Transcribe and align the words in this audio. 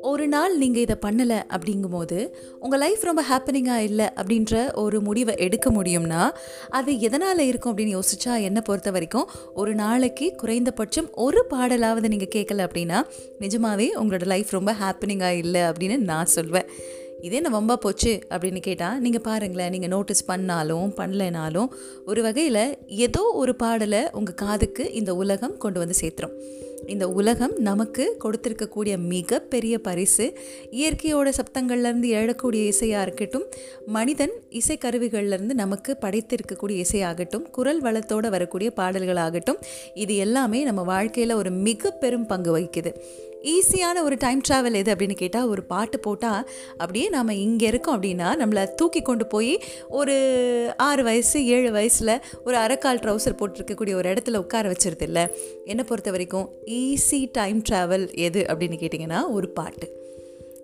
ஒரு 0.00 0.28
நாள் 0.28 0.58
நீங்கள் 0.58 0.82
இதை 0.82 0.96
பண்ணலை 1.06 1.42
அப்படிங்கும்போது 1.48 2.30
உங்கள் 2.60 2.78
லைஃப் 2.78 3.02
ரொம்ப 3.02 3.22
ஹாப்பனிங்காக 3.32 3.76
இல்லை 3.76 4.06
அப்படின்ற 4.06 4.74
ஒரு 4.74 5.00
முடிவை 5.00 5.34
எடுக்க 5.36 5.70
முடியும்னா 5.70 6.30
அது 6.68 7.00
எதனால் 7.00 7.38
இருக்கும் 7.38 7.76
அப்படின்னு 7.76 7.98
யோசிச்சா 7.98 8.42
என்னை 8.42 8.62
பொறுத்த 8.64 8.90
வரைக்கும் 8.90 9.28
ஒரு 9.54 9.74
நாளைக்கு 9.74 10.34
குறைந்தபட்சம் 10.34 11.08
ஒரு 11.12 11.44
பாடலாவது 11.50 12.08
நீங்கள் 12.08 12.32
கேட்கல 12.34 12.58
அப்படின்னா 12.58 13.02
நிஜமாவே 13.40 13.88
உங்களோட 13.94 14.26
லைஃப் 14.26 14.48
ரொம்ப 14.50 14.72
ஹாப்பனிங்காக 14.72 15.36
இல்லை 15.36 15.60
அப்படின்னு 15.60 15.98
நான் 15.98 16.26
சொல்வேன். 16.26 16.66
இதே 17.24 17.36
என்ன 17.40 17.50
வம்பா 17.54 17.74
போச்சு 17.74 18.10
அப்படின்னு 18.28 18.60
கேட்டால் 18.60 19.00
நீங்கள் 19.00 19.22
பாருங்களேன் 19.24 19.70
நீங்கள் 19.70 19.88
நோட்டீஸ் 19.88 20.24
பண்ணாலும் 20.24 20.88
பண்ணலைனாலும் 20.96 21.68
ஒரு 22.06 22.22
வகையில் 22.22 22.64
ஏதோ 22.86 23.22
ஒரு 23.34 23.52
பாடலை 23.56 24.02
உங்கள் 24.12 24.34
காதுக்கு 24.34 24.92
இந்த 24.92 25.14
உலகம் 25.14 25.56
கொண்டு 25.56 25.78
வந்து 25.78 25.94
சேர்த்துரும். 26.02 26.34
இந்த 26.86 27.08
உலகம் 27.08 27.54
நமக்கு 27.58 28.16
கொடுத்துருக்கக்கூடிய 28.24 28.98
மிகப்பெரிய 28.98 29.78
பரிசு. 29.78 30.36
இயற்கையோட 30.70 31.32
சப்தங்கள்லேருந்து 31.38 32.10
எழக்கூடிய 32.20 32.72
இசையாக 32.72 33.02
இருக்கட்டும் 33.02 33.46
மனிதன் 33.86 34.32
இசைக்கருவிகள்லேருந்து 34.50 35.54
நமக்கு 35.62 35.96
படைத்திருக்கக்கூடிய 36.00 36.84
இசையாகட்டும் 36.84 37.50
குரல் 37.50 37.82
வளத்தோடு 37.82 38.30
வரக்கூடிய 38.30 38.72
பாடல்களாகட்டும் 38.76 39.60
இது 39.94 40.16
எல்லாமே 40.16 40.62
நம்ம 40.62 40.82
வாழ்க்கையில் 40.82 41.34
ஒரு 41.34 41.50
மிக 41.50 41.90
பெரும் 41.90 42.26
பங்கு 42.26 42.58
வகிக்குது. 42.58 42.92
ஈஸியான 43.44 44.02
ஒரு 44.02 44.16
டைம் 44.18 44.40
ட்ராவல் 44.48 44.72
எது 44.72 44.94
அப்படின்னு 44.94 45.14
கேட்டால் 45.14 45.46
ஒரு 45.46 45.62
பாட்டு 45.62 46.00
போட்டால் 46.00 46.48
அப்படியே 46.68 47.08
நாம் 47.08 47.28
இங்கே 47.28 47.66
இருக்கோம் 47.66 48.02
அப்படின்னா 48.02 48.28
நம்மளை 48.42 48.74
தூக்கி 48.74 49.02
கொண்டு 49.02 49.26
போய் 49.26 49.62
ஒரு 49.88 50.14
ஆறு 50.76 51.02
வயசு 51.02 51.46
ஏழு 51.46 51.72
வயசில் 51.72 52.20
ஒரு 52.44 52.56
அரைக்கால் 52.56 53.00
ட்ரௌசர் 53.00 53.38
போட்டிருக்கக்கூடிய 53.40 53.94
ஒரு 53.94 54.12
இடத்துல 54.12 54.36
உட்கார 54.36 54.72
வச்சிருது 54.72 55.02
இல்லை. 55.02 55.26
என்னை 55.64 55.84
பொறுத்த 55.84 56.10
வரைக்கும் 56.10 56.48
ஈஸி 56.74 57.18
டைம் 57.32 57.58
ட்ராவல் 57.68 58.04
எது 58.26 58.40
அப்படின்னு 58.50 58.76
கேட்டிங்கன்னா 58.82 59.18
ஒரு 59.36 59.48
பாட்டு. 59.58 59.86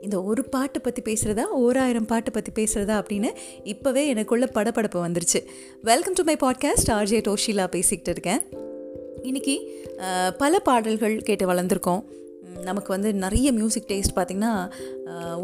இந்த 0.00 0.16
ஒரு 0.30 0.42
பாட்டை 0.54 0.80
பற்றி 0.84 1.00
பேசுகிறதா 1.08 1.44
ஓராயிரம் 1.62 2.08
பாட்டை 2.12 2.30
பற்றி 2.34 2.52
பேசுகிறதா 2.58 2.94
அப்படின்னு 3.00 3.30
இப்போவே 3.72 4.02
எனக்குள்ள 4.12 4.46
படப்படப்பு 4.54 4.98
வந்துருச்சு. 5.06 5.40
Welcome 5.82 6.16
to 6.18 6.24
my 6.28 6.36
podcast 6.44 6.90
RJ 6.96 7.20
Toshila 7.28 7.66
பேசிக்கிட்டு 7.74 8.12
இருக்கேன். 8.16 8.42
இன்றைக்கி 9.28 9.56
பல 10.38 10.52
பாடல்கள் 10.68 11.16
கேட்டு 11.28 11.46
வளர்ந்துருக்கோம். 11.52 12.02
நமக்கு 12.68 12.90
வந்து 12.96 13.10
நிறைய 13.24 13.48
மியூசிக் 13.58 13.90
டேஸ்ட் 13.90 14.16
பார்த்திங்கன்னா 14.16 14.54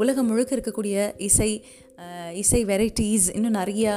உலகம் 0.00 0.28
முழுக்க 0.30 0.56
இருக்கக்கூடிய 0.56 0.96
இசை 1.28 1.50
இசை 2.40 2.60
வெரைட்டிஸ் 2.70 3.26
இன்னும் 3.36 3.58
நிறையா 3.60 3.92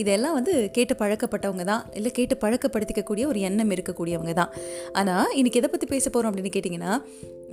இதெல்லாம் 0.00 0.36
வந்து 0.38 0.54
கேட்டு 0.76 0.94
பழக்கப்பட்டவங்க 1.00 1.64
தான். 1.72 1.84
இல்லை 1.98 2.10
கேட்டு 2.18 2.36
பழக்கப்படுத்திக்கக்கூடிய 2.42 3.26
ஒரு 3.32 3.40
எண்ணம் 3.48 3.70
இருக்கக்கூடியவங்க 3.70 4.32
தான். 4.40 4.52
ஆனால் 5.00 5.32
இன்றைக்கி 5.40 5.60
எதை 5.62 5.70
பற்றி 5.74 5.88
பேச 5.94 6.10
போகிறோம் 6.10 6.30
அப்படின்னு 6.32 6.54
கேட்டிங்கன்னா 6.56 6.94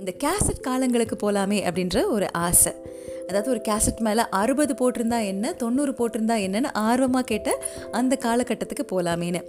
இந்த 0.00 0.12
கேசட் 0.24 0.60
காலங்களுக்கு 0.68 1.16
போகலாமே 1.22 1.58
அப்படின்ற 1.68 2.06
ஒரு 2.16 2.28
ஆசை. 2.46 2.72
அதாவது 3.28 3.50
ஒரு 3.54 3.60
கேசட் 3.68 4.00
மேலே 4.06 4.22
அறுபது 4.42 4.72
போட்டிருந்தா 4.80 5.18
என்ன 5.32 5.52
தொண்ணூறு 5.62 5.92
போட்டிருந்தா 5.98 6.36
என்னன்னு 6.46 6.70
ஆர்வமாக 6.72 7.26
கேட்ட 7.32 7.50
அந்த 7.98 8.14
காலகட்டத்துக்கு 8.24 8.84
போகலாமேன்னு 8.92 9.42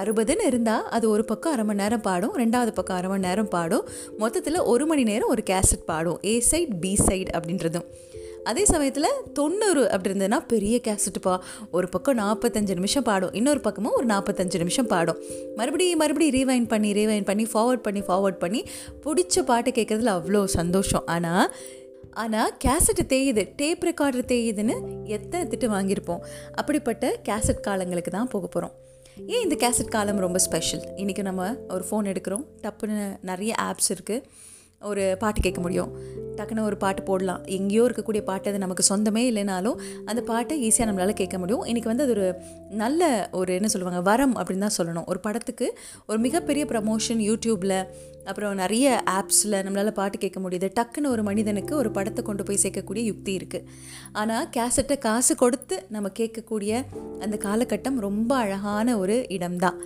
அறுபதுன்னு 0.00 0.46
இருந்தால் 0.50 0.86
அது 0.96 1.06
ஒரு 1.08 1.24
பக்கம் 1.24 1.52
அரை 1.52 1.64
மணி 1.64 1.82
நேரம் 1.82 2.04
பாடும் 2.06 2.34
ரெண்டாவது 2.42 2.72
பக்கம் 2.78 2.96
அரை 2.96 3.08
மணி 3.10 3.26
நேரம் 3.26 3.48
பாடும். 3.48 3.84
மொத்தத்தில் 4.18 4.58
ஒரு 4.72 4.86
மணி 4.86 5.02
நேரம் 5.02 5.28
ஒரு 5.28 5.42
கேசட் 5.50 5.86
பாடும். 5.92 6.18
ஏ 6.24 6.40
சைட் 6.40 6.74
பி 6.80 6.92
சைட் 7.06 7.30
அப்படின்றதும். 7.36 7.86
அதே 8.50 8.64
சமயத்தில் 8.72 9.08
தொண்ணூறு 9.38 9.82
அப்படி 9.94 10.10
இருந்ததுன்னா 10.10 10.38
பெரிய 10.52 10.76
கேசட்டுப்பா 10.86 11.34
ஒரு 11.76 11.86
பக்கம் 11.94 12.18
நாற்பத்தஞ்சு 12.22 12.74
நிமிஷம் 12.80 13.06
பாடும். 13.08 13.32
இன்னொரு 13.38 13.60
பக்கமும் 13.66 13.96
ஒரு 13.98 14.06
நாற்பத்தஞ்சு 14.12 14.58
நிமிஷம் 14.62 14.90
பாடும். 14.92 15.18
மறுபடியும் 15.58 16.00
மறுபடியும் 16.02 16.36
ரீவைன் 16.38 16.68
பண்ணி 16.72 16.92
ரீவைன் 17.00 17.26
பண்ணி 17.30 17.46
ஃபார்வர்ட் 17.54 17.84
பண்ணி 17.86 18.02
ஃபார்வர்ட் 18.08 18.40
பண்ணி 18.44 18.62
பிடிச்ச 19.06 19.44
பாட்டு 19.50 19.72
கேட்குறதுல 19.78 20.14
அவ்வளோ 20.18 20.42
சந்தோஷம். 20.58 21.04
ஆனால் 21.16 21.46
ஆனால் 22.22 22.52
கேசட்டு 22.64 23.02
தேயுது 23.12 23.42
டேப் 23.60 23.82
ரெக்கார்டர் 23.88 24.28
தேயுதுன்னு 24.32 24.74
எத்தனை 25.16 25.42
திட்டு 25.52 25.66
வாங்கியிருப்போம். 25.74 26.22
அப்படிப்பட்ட 26.60 27.06
கேசட் 27.28 27.64
காலங்களுக்கு 27.68 28.12
தான் 28.18 28.30
போக 28.34 28.46
போகிறோம் 28.46 28.74
ஏன் 29.34 29.42
இந்த 29.44 29.56
கேசட் 29.62 29.94
காலம் 29.94 30.24
ரொம்ப 30.24 30.38
ஸ்பெஷல் 30.46 30.82
இன்றைக்கி 31.02 31.22
நம்ம 31.28 31.44
ஒரு 31.74 31.84
ஃபோன் 31.88 32.08
எடுக்கிறோம். 32.12 32.44
டப்புன்னு 32.64 33.04
நிறைய 33.30 33.52
ஆப்ஸ் 33.68 33.90
இருக்குது 33.94 34.24
ஒரு 34.82 35.16
பாட்டு 35.18 35.40
கேட்க 35.40 35.60
முடியும். 35.60 35.90
டக்குன்னு 36.36 36.64
ஒரு 36.70 36.76
பாட்டு 36.76 37.02
போடலாம். 37.02 37.44
எங்கேயோ 37.44 37.82
இருக்கக்கூடிய 37.88 38.20
பாட்டு 38.20 38.50
அது 38.50 38.58
நமக்கு 38.58 38.84
சொந்தமே 38.88 39.22
இல்லைனாலும் 39.30 39.78
அந்த 40.04 40.22
பாட்டை 40.22 40.68
ஈஸியாக 40.68 40.88
நம்மளால் 40.88 41.20
கேட்க 41.20 41.38
முடியும். 41.38 41.64
இன்றைக்கி 41.64 41.84
வந்து 41.84 42.02
அது 42.02 42.12
ஒரு 42.12 42.26
நல்ல 42.82 43.28
ஒரு 43.32 43.54
என்ன 43.54 43.68
சொல்லுவாங்க 43.68 44.00
வரம் 44.00 44.34
அப்படின்னு 44.38 44.66
தான் 44.66 44.76
சொல்லணும். 44.78 45.06
ஒரு 45.06 45.20
படத்துக்கு 45.20 45.78
ஒரு 46.06 46.18
மிகப்பெரிய 46.18 46.64
ப்ரமோஷன் 46.72 47.22
யூடியூப்பில் 47.28 47.78
அப்புறம் 48.24 48.54
நிறைய 48.54 49.02
ஆப்ஸில் 49.18 49.62
நம்மளால் 49.64 49.96
பாட்டு 50.00 50.18
கேட்க 50.18 50.40
முடியுது. 50.40 50.68
டக்குன்னு 50.78 51.12
ஒரு 51.14 51.22
மனிதனுக்கு 51.22 51.76
ஒரு 51.76 51.90
படத்தை 51.90 52.24
கொண்டு 52.24 52.42
போய் 52.42 52.62
சேர்க்கக்கூடிய 52.64 53.04
யுக்தி 53.10 53.38
இருக்குது 53.40 53.66
ஆனால் 54.12 54.48
கேசட்டை 54.56 54.98
காசு 54.98 55.34
கொடுத்து 55.34 55.86
நம்ம 55.88 56.10
கேட்கக்கூடிய 56.18 56.84
அந்த 57.20 57.36
காலகட்டம் 57.46 57.98
ரொம்ப 57.98 58.36
அழகான 58.36 58.98
ஒரு 58.98 59.26
இடம்தான். 59.28 59.80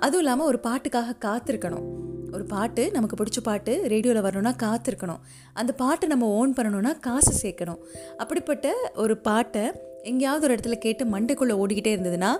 அதுவும் 0.00 0.22
இல்லாமல் 0.22 0.46
ஒரு 0.46 0.58
பாட்டுக்காக 0.62 1.16
காத்திருக்கணும். 1.24 1.86
ஒரு 2.32 2.44
பாட்டு 2.44 2.90
நமக்கு 2.90 3.24
பிடிச்ச 3.24 3.40
பாட்டு 3.42 3.82
ரேடியோவில் 3.88 4.22
வரணும்னா 4.22 4.52
காத்திருக்கணும். 4.62 5.18
அந்த 5.52 5.72
பாட்டை 5.72 6.08
நம்ம 6.08 6.26
ஓன் 6.26 6.54
பண்ணணும்னா 6.56 7.00
காசு 7.00 7.32
சேர்க்கணும். 7.42 7.78
அப்படிப்பட்ட 8.16 8.90
ஒரு 8.94 9.16
பாட்டை 9.16 9.72
எங்கேயாவது 10.02 10.44
ஒரு 10.46 10.54
இடத்துல 10.54 10.78
கேட்டு 10.78 11.04
மண்டைக்குள்ளே 11.04 11.54
ஓடிக்கிட்டே 11.62 11.92
இருந்ததுன்னா 11.96 12.30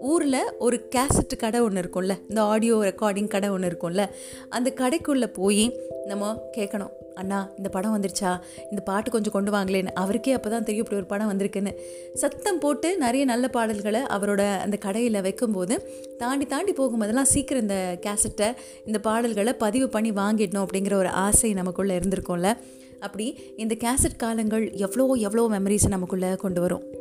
ஊரில் 0.00 0.52
ஒரு 0.58 0.88
கேசட் 0.94 1.36
கடை 1.38 1.60
ஒன்று 1.60 1.82
இருக்கும்ல 1.82 2.14
இந்த 2.28 2.42
ஆடியோ 2.42 2.76
ரெக்கார்டிங் 2.76 3.28
கடை 3.28 3.48
ஒன்று 3.48 3.68
இருக்கும்ல 3.68 4.08
அந்த 4.48 4.72
கடைக்குள்ளே 4.76 5.26
போய் 5.26 5.78
நம்ம 6.06 6.42
கேட்கணும் 6.56 6.90
அண்ணா 7.14 7.50
இந்த 7.56 7.68
படம் 7.68 8.00
வந்துருச்சா? 8.00 8.40
இந்த 8.70 8.82
பாட்டு 8.84 9.10
கொஞ்சம் 9.10 9.32
கொண்டு 9.32 9.52
வாங்களேன்னு. 9.52 9.92
அவருக்கே 9.92 10.32
அப்போ 10.32 10.50
தான் 10.50 10.64
தெரியும் 10.64 10.86
இப்படி 10.86 11.00
ஒரு 11.00 11.10
படம் 11.10 11.30
வந்திருக்குன்னு. 11.32 11.74
சத்தம் 12.14 12.58
போட்டு 12.58 12.98
நிறைய 12.98 13.24
நல்ல 13.24 13.48
பாடல்களை 13.48 14.00
அவரோட 14.00 14.58
அந்த 14.58 14.76
கடையில் 14.76 15.20
வைக்கும்போது 15.20 15.90
தாண்டி 16.18 16.46
தாண்டி 16.46 16.72
போகும்போதெல்லாம் 16.72 17.30
சீக்கிரம் 17.34 17.62
இந்த 17.62 17.98
கேசட்டை 18.06 18.54
இந்த 18.86 18.98
பாடல்களை 18.98 19.52
பதிவு 19.52 19.88
பண்ணி 19.88 20.10
வாங்கிடணும் 20.10 20.66
அப்படிங்கிற 20.66 20.94
ஒரு 20.94 21.08
ஆசை 21.08 21.52
நமக்குள்ளே 21.52 21.98
இருந்திருக்கும்ல. 21.98 22.56
அப்படி 23.00 23.54
இந்த 23.56 23.76
கேசட் 23.80 24.16
காலங்கள் 24.16 24.72
எவ்வளோ 24.72 25.12
எவ்வளோ 25.12 25.58
மெமரிஸை 25.58 25.88
நமக்குள்ளே 25.88 26.34
கொண்டு 26.34 26.60
வரும். 26.60 27.00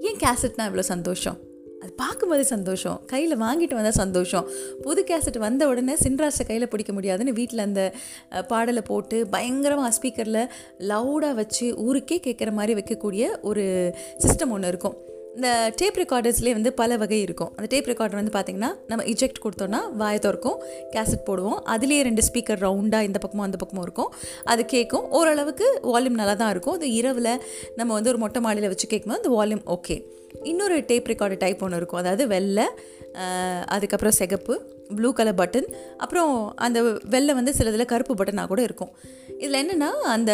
ஏன் 0.00 0.16
கேசட்னா 0.16 0.64
இவ்வளோ 0.68 0.78
சந்தோஷம்? 0.78 1.38
அது 1.80 1.92
பார்க்கும்போதே 1.92 2.42
சந்தோஷம். 2.42 3.00
கையில் 3.06 3.34
வாங்கிட்டு 3.34 3.76
வந்தால் 3.78 3.98
சந்தோஷம். 4.00 4.48
புது 4.82 5.04
கேசட் 5.10 5.38
வந்த 5.38 5.68
உடனே 5.68 5.94
சின்ராசை 5.94 6.44
கையில் 6.46 6.68
பிடிக்க 6.68 6.92
முடியாதுன்னு 6.92 7.32
வீட்டில் 7.32 7.58
அந்த 7.58 7.92
பாடலை 8.48 8.82
போட்டு 8.82 9.26
பயங்கரமாக 9.26 9.92
ஸ்பீக்கரில் 9.96 10.48
லவுடாக 10.78 11.34
வச்சு 11.34 11.68
ஊருக்கே 11.76 12.20
கேட்குற 12.26 12.52
மாதிரி 12.52 12.74
வைக்கக்கூடிய 12.80 13.40
ஒரு 13.40 13.94
சிஸ்டம் 14.26 14.48
ஒன்று 14.48 14.68
இருக்கும். 14.68 14.96
இந்த 15.36 15.48
டேப் 15.80 15.98
ரெக்கார்டர்ஸ்லேயே 16.00 16.54
வந்து 16.56 16.70
பல 16.80 16.96
வகை 17.00 17.18
இருக்கும். 17.26 17.50
அந்த 17.56 17.66
டேப் 17.72 17.88
ரெக்கார்டர் 17.90 18.18
வந்து 18.20 18.32
பார்த்திங்கன்னா 18.36 18.70
நம்ம 18.90 19.02
இஜெக்ட் 19.12 19.40
கொடுத்தோன்னா 19.44 19.80
வாய 20.00 20.16
திறக்கும் 20.24 20.58
கேசட் 20.94 21.24
போடுவோம். 21.28 21.58
அதுலேயே 21.74 22.00
ரெண்டு 22.08 22.22
ஸ்பீக்கர் 22.28 22.60
ரவுண்டாக 22.66 23.08
இந்த 23.08 23.18
பக்கமும் 23.24 23.46
அந்த 23.48 23.58
பக்கமும் 23.62 23.84
இருக்கும். 23.86 24.10
அது 24.52 24.64
கேட்கும் 24.74 25.04
ஓரளவுக்கு 25.18 25.66
வால்யூம் 25.92 26.18
நல்லா 26.22 26.34
தான் 26.42 26.52
இருக்கும். 26.54 26.76
அது 26.78 26.88
இரவில் 27.00 27.32
நம்ம 27.80 27.90
வந்து 27.98 28.12
ஒரு 28.12 28.20
மொட்டை 28.24 28.42
மாடியில் 28.46 28.72
வச்சு 28.72 28.88
கேட்கும்போது 28.92 29.22
அந்த 29.22 29.32
வால்யூம் 29.36 29.64
ஓகே 29.76 29.96
இன்னொரு 30.50 30.76
டேப் 30.90 31.08
ரெக்கார்டர் 31.12 31.42
டைப் 31.44 31.62
ஒன்று 31.66 31.80
இருக்கும். 31.82 32.00
அதாவது 32.02 32.26
வெள்ளை 32.34 32.66
அதுக்கப்புறம் 33.76 34.18
சிகப்பு 34.20 34.54
ப்ளூ 34.98 35.08
கலர் 35.18 35.38
பட்டன் 35.40 35.66
அப்புறம் 36.02 36.30
அந்த 36.66 36.78
வெள்ளை 37.14 37.32
வந்து 37.38 37.52
சிலதில் 37.58 37.90
கருப்பு 37.92 38.14
பட்டனாக 38.20 38.48
கூட 38.52 38.60
இருக்கும். 38.68 38.92
இதில் 39.42 39.60
என்னென்னா 39.62 39.90
அந்த 40.14 40.32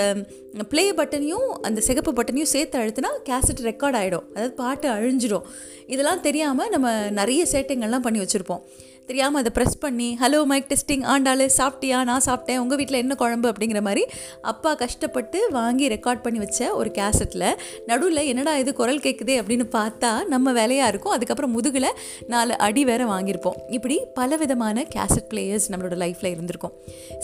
ப்ளே 0.72 0.84
பட்டனையும் 0.98 1.48
அந்த 1.68 1.80
சிகப்பு 1.88 2.12
பட்டனையும் 2.18 2.52
சேர்த்து 2.54 2.80
அழுத்தினா 2.82 3.10
கேசட் 3.28 3.62
ரெக்கார்ட் 3.68 3.98
ஆகிடும் 4.00 4.26
அதாவது 4.34 4.54
பாட்டு 4.62 4.88
அழிஞ்சிடும் 4.96 5.46
இதெல்லாம் 5.94 6.22
தெரியாமல் 6.28 6.72
நம்ம 6.74 6.88
நிறைய 7.20 7.42
சேட்டைங்கள்லாம் 7.52 8.06
பண்ணி 8.06 8.22
வச்சுருப்போம். 8.22 8.62
தெரியாமல் 9.08 9.40
அதை 9.42 9.50
ப்ரெஸ் 9.56 9.76
பண்ணி 9.80 10.06
ஹலோ 10.20 10.38
மைக் 10.50 10.68
டெஸ்டிங் 10.70 11.04
ஆண்டாளு 11.12 11.44
சாப்பிட்டியா? 11.56 11.98
நான் 12.08 12.24
சாப்பிட்டேன். 12.26 12.60
உங்கள் 12.62 12.78
வீட்டில் 12.78 12.98
என்ன 13.02 13.14
குழம்பு? 13.14 13.46
அப்படிங்கிற 13.52 13.80
மாதிரி 13.86 14.02
அப்பா 14.52 14.74
கஷ்டப்பட்டு 14.74 15.38
வாங்கி 15.50 15.88
ரெக்கார்ட் 15.88 16.22
பண்ணி 16.24 16.38
வச்ச 16.38 16.74
ஒரு 16.74 16.90
கேசட்டில் 16.98 17.46
நடுவில் 17.86 18.22
என்னடா 18.30 18.56
இது 18.62 18.72
குரல் 18.80 18.98
கேட்குது 18.98 19.34
அப்படின்னு 19.40 19.66
பார்த்தா 19.76 20.10
நம்ம 20.32 20.52
வேலையாக 20.52 20.90
இருக்கும். 20.92 21.14
அதுக்கப்புறம் 21.16 21.52
முதுகில் 21.56 21.88
நாலு 22.26 22.56
அடி 22.66 22.84
வேற 22.90 23.04
வாங்கியிருப்போம். 23.12 23.58
இப்படி 23.68 23.98
பலவிதமான 24.14 24.84
கேசட் 24.94 25.28
பிளேயர்ஸ் 25.34 25.68
நம்மளோட 25.70 25.98
லைஃப்பில் 26.04 26.32
இருந்திருக்கும். 26.34 26.74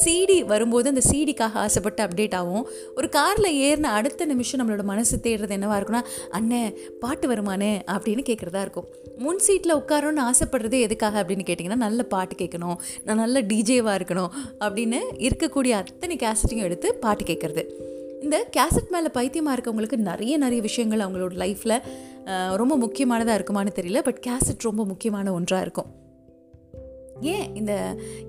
சிடி 0.04 0.38
வரும்போது 0.52 0.88
அந்த 0.88 1.04
சிடிக்காக 1.10 1.60
ஆசைப்பட்டு 1.64 2.02
அப்டேட் 2.06 2.38
ஆகும். 2.42 2.64
ஒரு 2.96 3.08
காரில் 3.08 3.50
ஏறின 3.66 3.92
அடுத்த 3.98 4.24
நிமிஷம் 4.24 4.62
நம்மளோட 4.62 4.82
மனசு 4.92 5.20
தேடுறது 5.22 5.56
என்னவாக 5.58 5.80
இருக்கும்னா 5.80 6.04
அண்ணே 6.38 6.62
பாட்டு 7.00 7.28
வருமானே 7.34 7.72
அப்படின்னு 7.96 8.24
கேட்குறதா 8.30 8.60
இருக்கும். 8.60 8.88
முன் 9.18 9.42
சீட்டில் 9.48 9.76
உட்காரணும்னு 9.76 10.24
ஆசைப்படுறது 10.30 10.80
எதுக்காக 10.86 11.22
அப்படின்னு 11.22 11.46
கேட்டிங்கன்னா 11.48 11.71
நல்ல 11.76 12.02
பாட்டு 12.02 12.34
கேட்கணும் 12.42 12.76
நான் 13.04 13.22
நல்ல 13.24 13.40
டிஜேவாக 13.40 13.98
இருக்கணும் 13.98 14.30
அப்படின்னு 14.64 15.00
இருக்கக்கூடிய 15.28 15.70
அத்தனை 15.70 16.16
கேசட்டையும் 16.16 16.66
எடுத்து 16.68 16.90
பாட்டு 17.04 17.24
கேட்குறது. 17.24 17.64
இந்த 18.24 18.36
கேசட் 18.56 18.92
மேலே 18.94 19.08
பைத்தியமாக 19.16 19.56
இருக்கவங்களுக்கு 19.56 19.96
நிறைய 20.10 20.34
நிறைய 20.38 20.60
விஷயங்கள் 20.68 21.04
அவங்களோட 21.04 21.34
லைஃப்பில் 21.44 21.78
ரொம்ப 22.60 22.76
முக்கியமானதாக 22.76 23.38
இருக்குமான்னு 23.38 23.78
தெரியல 23.78 24.02
பட் 24.08 24.20
கேசட் 24.26 24.68
ரொம்ப 24.68 24.84
முக்கியமான 24.84 25.32
ஒன்றாக 25.38 25.64
இருக்கும். 25.66 25.90
ஏன் 27.32 27.48
இந்த 27.54 27.72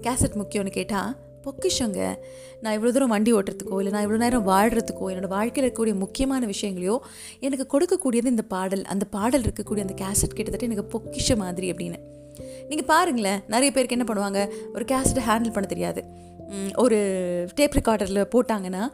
கேசட் 0.08 0.40
முக்கியம்னு 0.42 0.74
கேட்டால் 0.80 1.12
பொக்கிஷங்க. 1.46 2.02
நான் 2.62 2.76
இவ்வளோ 2.76 2.92
தூரம் 2.96 3.14
வண்டி 3.14 3.32
ஓட்டுறதுக்கோ 3.38 3.78
இல்லை 3.80 3.92
நான் 3.94 4.06
இவ்வளோ 4.06 4.20
நேரம் 4.24 4.48
வாழ்கிறதுக்கோ 4.50 5.08
என்னோடய 5.12 5.32
வாழ்க்கையில் 5.36 5.66
இருக்கக்கூடிய 5.66 5.96
முக்கியமான 6.04 6.46
விஷயங்களையோ 6.52 6.96
எனக்கு 7.40 7.66
கொடுக்கக்கூடியது 7.74 8.34
இந்த 8.36 8.46
பாடல் 8.54 8.84
அந்த 8.94 9.06
பாடல் 9.16 9.46
இருக்கக்கூடிய 9.48 9.86
அந்த 9.86 9.96
கேசட் 10.04 10.36
கிட்டத்தட்ட 10.38 10.70
எனக்கு 10.70 10.88
பொக்கிஷ 10.96 11.38
மாதிரி 11.44 11.72
அப்படின்னு. 11.72 12.00
நீங்கள் 12.70 12.90
பாருங்களேன் 12.94 13.42
நிறைய 13.48 13.72
பேருக்கு 13.72 13.98
என்ன 13.98 14.08
பண்ணுவாங்க 14.10 14.42
ஒரு 14.74 14.86
கேசட்டை 14.92 15.24
ஹேண்டில் 15.30 15.56
பண்ண 15.58 15.70
தெரியாது. 15.76 16.04
ஒரு 16.76 16.98
டேப் 17.56 17.76
ரெக்கார்டரில் 17.80 18.32
போட்டாங்கன்னா 18.36 18.86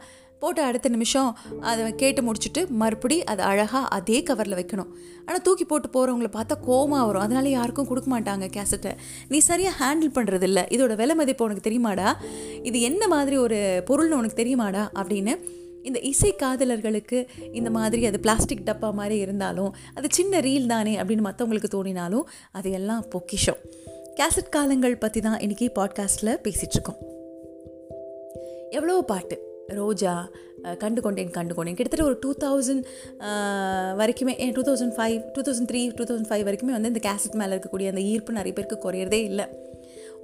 போட்ட 0.42 0.64
அடுத்த 0.64 0.88
நிமிஷம் 0.88 1.30
அதை 1.60 1.94
கேட்டு 1.94 2.20
முடிச்சுட்டு 2.26 2.60
மறுபடி 2.82 3.24
அதை 3.24 3.44
அழகாக 3.44 3.88
அதே 3.96 4.22
கவரில் 4.22 4.58
வைக்கணும். 4.60 4.90
ஆனால் 5.26 5.42
தூக்கி 5.42 5.64
போட்டு 5.64 5.88
போகிறவங்கள 5.96 6.28
பார்த்தா 6.36 6.54
கோமாக 6.68 7.06
வரும். 7.06 7.22
அதனால 7.22 7.48
யாருக்கும் 7.48 7.88
கொடுக்க 7.88 8.08
மாட்டாங்க 8.14 8.46
கேசட்டை 8.56 8.92
நீ 9.28 9.38
சரியாக 9.38 9.74
ஹேண்டில் 9.80 10.14
பண்ணுறதில்ல 10.14 10.62
இதோட 10.76 10.94
விலை 10.94 11.14
மதிப்பு 11.14 11.44
உனக்கு 11.44 11.66
தெரியுமாடா? 11.70 12.12
இது 12.62 12.80
என்ன 12.80 13.08
மாதிரி 13.08 13.36
ஒரு 13.36 13.82
பொருள்னு 13.86 14.20
உனக்கு 14.20 14.40
தெரியுமாடா? 14.42 14.84
அப்படின்னு 15.00 15.34
இந்த 15.82 15.98
இசை 15.98 16.34
காதலர்களுக்கு 16.42 17.26
இந்த 17.52 17.70
மாதிரி 17.70 18.06
அது 18.06 18.20
பிளாஸ்டிக் 18.20 18.62
டப்பா 18.64 18.92
மாதிரி 18.92 19.18
இருந்தாலும் 19.18 19.74
அது 19.94 20.08
சின்ன 20.10 20.40
ரீல் 20.40 20.66
தானே 20.66 20.96
அப்படின்னு 20.96 21.26
மற்றவங்களுக்கு 21.28 21.64
தோணினாலும் 21.70 22.22
அது 22.52 22.70
எல்லாம் 22.70 23.04
பொக்கிஷம். 23.08 23.56
கேசட் 24.16 24.48
காலங்கள் 24.48 24.96
பற்றி 24.96 25.20
தான் 25.20 25.38
இன்றைக்கி 25.38 25.68
பாட்காஸ்ட்டில் 25.74 26.38
பேசிகிட்ருக்கோம் 26.44 26.98
எவ்வளோ 28.70 29.02
பாட்டு? 29.02 29.48
ரோஜா 29.66 30.30
கண்டு 30.78 31.02
கொண்டேன் 31.02 31.30
கண்டு 31.30 31.54
கொண்டேன் 31.54 31.74
கிட்டத்தட்ட 31.74 32.12
ஒரு 32.12 32.18
டூ 32.20 32.48
தௌசண்ட் 32.48 32.84
வரைக்குமே 34.00 34.52
two 34.52 34.62
thousand 34.62 34.94
five 34.96 35.22
two 35.32 35.42
thousand 35.42 35.68
three 35.72 35.92
two 35.94 36.04
thousand 36.04 36.28
five 36.28 36.44
வரைக்குமே 36.48 36.72
வந்து 36.76 36.92
இந்த 36.92 37.00
கேசட் 37.08 37.34
மேலே 37.34 37.56
இருக்கக்கூடிய 37.56 37.88
அந்த 37.88 38.00
ஈர்ப்பு 38.00 38.32
நிறைய 38.32 38.52
பேருக்கு 38.52 38.90
குறையிறதே 38.90 39.22
இல்லை. 39.22 39.46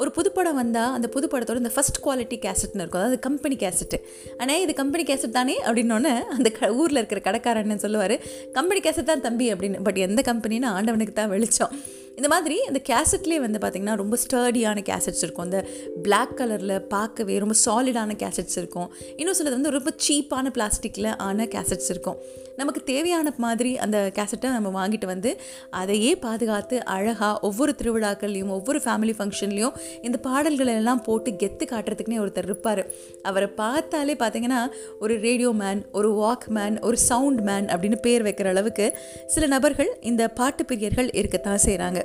ஒரு 0.03 0.11
புதுப்படம் 0.17 0.59
வந்தால் 0.63 0.95
அந்த 0.97 1.09
புதுப்படத்தோட 1.15 1.61
இந்த 1.63 1.73
ஃபஸ்ட் 1.77 2.01
குவாலிட்டி 2.07 2.37
கேசட்னு 2.47 2.83
இருக்கும். 2.83 3.03
அதாவது 3.03 3.19
கம்பெனி 3.27 3.57
கேசட்டு 3.65 3.99
ஆனால் 4.41 4.63
இது 4.65 4.75
கம்பெனி 4.81 5.05
கேசட் 5.11 5.37
தானே? 5.39 5.57
அப்படின்னோடனே 5.67 6.15
அந்த 6.37 6.51
க 6.59 6.73
ஊரில் 6.81 7.01
இருக்கிற 7.03 7.21
கடைக்காரன்னு 7.29 7.85
சொல்லுவார்? 7.85 8.17
கம்பெனி 8.59 8.81
கேசட் 8.87 9.11
தான் 9.13 9.25
தம்பி 9.29 9.47
அப்படின்னு. 9.53 9.81
பட் 9.89 10.01
எந்த 10.09 10.23
கம்பெனின்னு 10.33 10.69
ஆண்டவனுக்கு 10.77 11.17
தான் 11.21 11.33
வெளிச்சம். 11.35 11.75
இந்த 12.19 12.29
மாதிரி 12.33 12.57
அந்த 12.69 12.81
கேசட்லேயே 12.91 13.41
வந்து 13.45 13.59
பார்த்திங்கன்னா 13.63 13.95
ரொம்ப 14.03 14.17
ஸ்டர்டியான 14.23 14.83
கேசட்ஸ் 14.91 15.23
இருக்கும். 15.25 15.47
அந்த 15.49 15.59
பிளாக் 16.05 16.35
கலரில் 16.39 16.77
பார்க்கவே 16.95 17.35
ரொம்ப 17.45 17.55
சாலிடான 17.65 18.17
கேசட்ஸ் 18.23 18.59
இருக்கும். 18.63 18.89
இன்னும் 19.21 19.37
சிலது 19.39 19.57
வந்து 19.59 19.75
ரொம்ப 19.79 19.93
சீப்பான 20.07 20.53
பிளாஸ்டிக்கில் 20.59 21.11
ஆன 21.29 21.49
கேசட்ஸ் 21.55 21.91
இருக்கும். 21.95 22.19
நமக்கு 22.57 22.83
தேவையான 22.83 23.33
மாதிரி 23.37 23.79
அந்த 23.79 24.11
கேசட்டை 24.15 24.51
நம்ம 24.51 24.71
வாங்கிட்டு 24.79 25.07
வந்து 25.07 25.41
அதையே 25.71 26.17
பாதுகாத்து 26.17 26.85
அழகாக 26.85 27.39
ஒவ்வொரு 27.41 27.75
திருவிழாக்கள்லையும் 27.83 28.55
ஒவ்வொரு 28.59 28.81
ஃபேமிலி 28.85 29.15
ஃபங்க்ஷன்லேயும் 29.19 29.77
இந்த 30.03 30.19
பாடல்களை 30.19 30.75
எல்லாம் 30.75 31.03
போட்டு 31.03 31.31
கெத்து 31.31 31.65
காட்டுறதுக்குனே 31.65 32.21
ஒருத்தர் 32.25 32.45
இருப்பார். 32.45 32.83
அவரை 33.23 33.49
பார்த்தாலே 33.49 34.15
பார்த்தீங்கன்னா 34.15 34.61
ஒரு 35.01 35.21
ரேடியோ 35.21 35.51
மேன் 35.53 35.87
ஒரு 35.93 36.11
வாக் 36.23 36.47
மேன் 36.49 36.79
ஒரு 36.79 36.97
சவுண்ட் 36.97 37.41
மேன் 37.41 37.67
அப்படின்னு 37.67 37.97
பேர் 37.97 38.23
வைக்கிற 38.23 38.47
அளவுக்கு 38.47 38.99
சில 39.27 39.47
நபர்கள் 39.47 39.99
இந்த 40.01 40.29
பாட்டு 40.29 40.65
பிரியர்கள் 40.65 41.17
இருக்கத்தான் 41.17 41.65
செய்கிறாங்க 41.65 42.01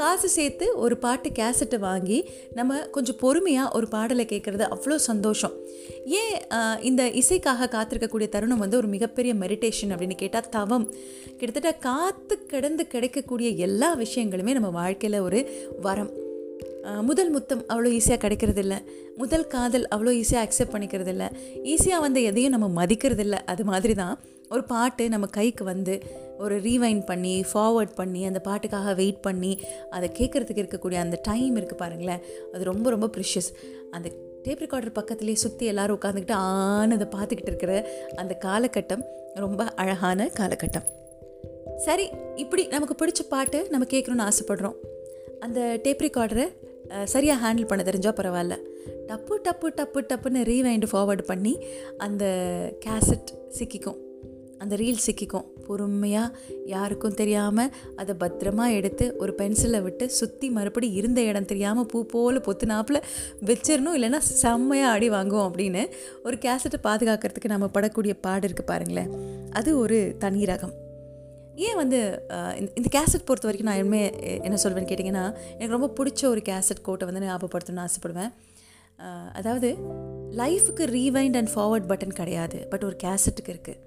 காசு 0.00 0.28
சேர்த்து 0.36 0.66
ஒரு 0.84 0.96
பாட்டு 1.04 1.28
கேசட்டை 1.38 1.78
வாங்கி 1.86 2.18
நம்ம 2.58 2.78
கொஞ்சம் 2.96 3.18
பொறுமையாக 3.22 3.74
ஒரு 3.78 3.86
பாடலை 3.94 4.24
கேட்குறது 4.32 4.64
அவ்வளோ 4.74 4.96
சந்தோஷம். 5.10 5.54
ஏன் 6.20 6.34
இந்த 6.88 7.02
இசைக்காக 7.20 7.68
காத்திருக்கக்கூடிய 7.74 8.28
தருணம் 8.34 8.62
வந்து 8.64 8.80
ஒரு 8.82 8.90
மிகப்பெரிய 8.94 9.34
மெடிடேஷன் 9.42 9.92
அப்படின்னு 9.94 10.22
கேட்டால் 10.22 10.52
தவம். 10.58 10.86
கிட்டத்தட்ட 11.40 11.72
காத்து 11.88 12.36
கிடந்து 12.54 12.86
கிடைக்கக்கூடிய 12.94 13.50
எல்லா 13.68 13.90
விஷயங்களுமே 14.04 14.56
நம்ம 14.58 14.72
வாழ்க்கையில் 14.80 15.26
ஒரு 15.28 15.42
வரம். 15.88 16.12
முதல் 17.02 17.30
முத்தம் 17.30 17.62
அவ்வளோ 17.68 17.88
ஈஸியாக 17.98 18.16
கிடைக்கிறது 18.16 18.60
இல்லை 18.60 18.78
முதல் 19.16 19.46
காதல் 19.46 19.88
அவ்வளோ 19.96 20.12
ஈஸியாக 20.20 20.46
அக்செப்ட் 20.46 20.72
பண்ணிக்கிறது 20.72 21.08
இல்லை 21.08 21.28
ஈஸியாக 21.62 22.00
வந்து 22.00 22.22
எதையும் 22.22 22.50
நம்ம 22.50 22.68
மதிக்கிறது 22.68 23.22
இல்லை 23.22 23.38
அது 23.44 23.64
மாதிரி 23.64 23.94
தான் 23.94 24.18
ஒரு 24.48 24.64
பாட்டு 24.64 25.08
நம்ம 25.08 25.26
கைக்கு 25.26 25.64
வந்து 25.64 26.00
ஒரு 26.38 26.60
ரீவைண்ட் 26.60 27.04
பண்ணி 27.04 27.44
ஃபார்வர்ட் 27.52 27.94
பண்ணி 27.94 28.24
அந்த 28.24 28.40
பாட்டுக்காக 28.44 28.94
வெயிட் 28.94 29.20
பண்ணி 29.20 29.60
அதை 29.90 30.10
கேட்குறதுக்கு 30.18 30.62
இருக்கக்கூடிய 30.64 30.94
அந்த 30.94 31.20
டைம் 31.22 31.56
இருக்குது 31.56 31.74
பாருங்களேன். 31.74 32.22
அது 32.52 32.64
ரொம்ப 32.64 32.90
ரொம்ப 32.90 33.06
ப்ரிஷியஸ் 33.06 33.50
அந்த 33.90 34.08
டேப் 34.42 34.58
ரெக்கார்டர் 34.58 34.98
பக்கத்துலேயே 35.00 35.32
சுற்றி 35.32 35.66
எல்லாரும் 35.66 36.00
உட்காந்துக்கிட்டு 36.00 36.36
ஆனதை 36.36 36.92
அதை 36.92 37.08
பார்த்துக்கிட்டு 37.16 37.52
இருக்கிற 37.52 37.90
அந்த 38.16 38.38
காலகட்டம் 38.44 39.04
ரொம்ப 39.34 39.64
அழகான 39.64 40.30
காலகட்டம். 40.40 40.86
சரி 41.76 42.10
இப்படி 42.36 42.66
நமக்கு 42.66 43.06
பிடிச்ச 43.06 43.28
பாட்டு 43.28 43.66
நம்ம 43.70 43.86
கேட்கணுன்னு 43.90 44.28
ஆசைப்படுறோம். 44.28 44.74
அந்த 45.40 45.80
டேப் 45.82 46.02
ரெக்கார்டரை 46.02 46.46
சரியாக 47.04 47.40
ஹேண்டில் 47.44 47.66
பண்ண 47.66 47.84
தெரிஞ்சால் 47.84 48.18
பரவாயில்ல. 48.20 48.56
டப்பு 49.06 49.34
டப்பு 49.44 49.68
டப்பு 49.76 50.00
டப்புன்னு 50.08 50.42
ரீவைண்டு 50.50 50.86
ஃபார்வர்டு 50.92 51.22
பண்ணி 51.22 51.64
அந்த 51.98 52.24
கேசட் 52.86 53.32
சிக்கிக்கும். 53.58 53.96
அந்த 54.58 54.76
ரீல் 54.76 55.04
சிக்கிக்கும். 55.06 55.44
பொறுமையாக 55.66 56.36
யாருக்கும் 56.66 57.14
தெரியாமல் 57.14 57.70
அதை 57.96 58.14
பத்திரமா 58.20 58.72
எடுத்து 58.72 59.16
ஒரு 59.16 59.34
பென்சிலை 59.38 59.82
விட்டு 59.82 60.10
சுற்றி 60.10 60.50
மறுபடி 60.50 60.90
இருந்த 60.90 61.20
இடம் 61.20 61.44
தெரியாமல் 61.44 61.86
பூ 61.86 62.06
போல் 62.06 62.40
பொத்துனாப்பில் 62.40 63.02
வச்சிடணும் 63.46 63.96
இல்லைன்னா 63.98 64.18
செம்மையாக 64.18 64.92
அடி 64.92 65.10
வாங்குவோம் 65.10 65.48
அப்படின்னு 65.48 65.90
ஒரு 66.24 66.36
கேசட்டை 66.36 66.80
பாதுகாக்கிறதுக்கு 66.82 67.44
நம்ம 67.44 67.70
படக்கூடிய 67.74 68.14
பாடு 68.20 68.48
இருக்குது 68.48 68.66
பாருங்களேன். 68.66 69.10
அது 69.50 69.78
ஒரு 69.78 70.14
தனி 70.18 70.44
ரகம். 70.44 70.74
ஏன் 71.66 71.76
வந்து 71.76 71.98
இந்த- 72.58 72.72
இந்த 72.74 72.88
கேசட் 72.96 73.26
பொறுத்த 73.28 73.48
வரைக்கும் 73.48 73.68
நான் 73.68 73.80
எதுவுமே 73.80 74.02
என்ன 74.46 74.58
சொல்வேன்னு 74.62 74.90
கேட்டிங்கன்னா 74.90 75.24
எனக்கு 75.58 75.76
ரொம்ப 75.76 75.90
பிடிச்ச 75.98 76.22
ஒரு 76.26 76.42
கேசட் 76.48 76.82
கோட்டை 76.82 77.08
வந்து 77.10 77.26
ஞாபகப்படுத்தணும்னு 77.26 77.86
ஆசைப்படுவேன். 77.86 78.32
அதாவது 79.32 79.68
லைஃபுக்கு 80.40 80.84
ரீவைண்ட் 80.96 81.36
அண்ட் 81.40 81.52
ஃபார்வர்ட் 81.54 81.90
பட்டன் 81.90 82.18
கிடையாது 82.20 82.58
பட் 82.70 82.84
ஒரு 82.84 82.96
கேசட்டுக்கு 83.04 83.52
இருக்குது 83.54 83.78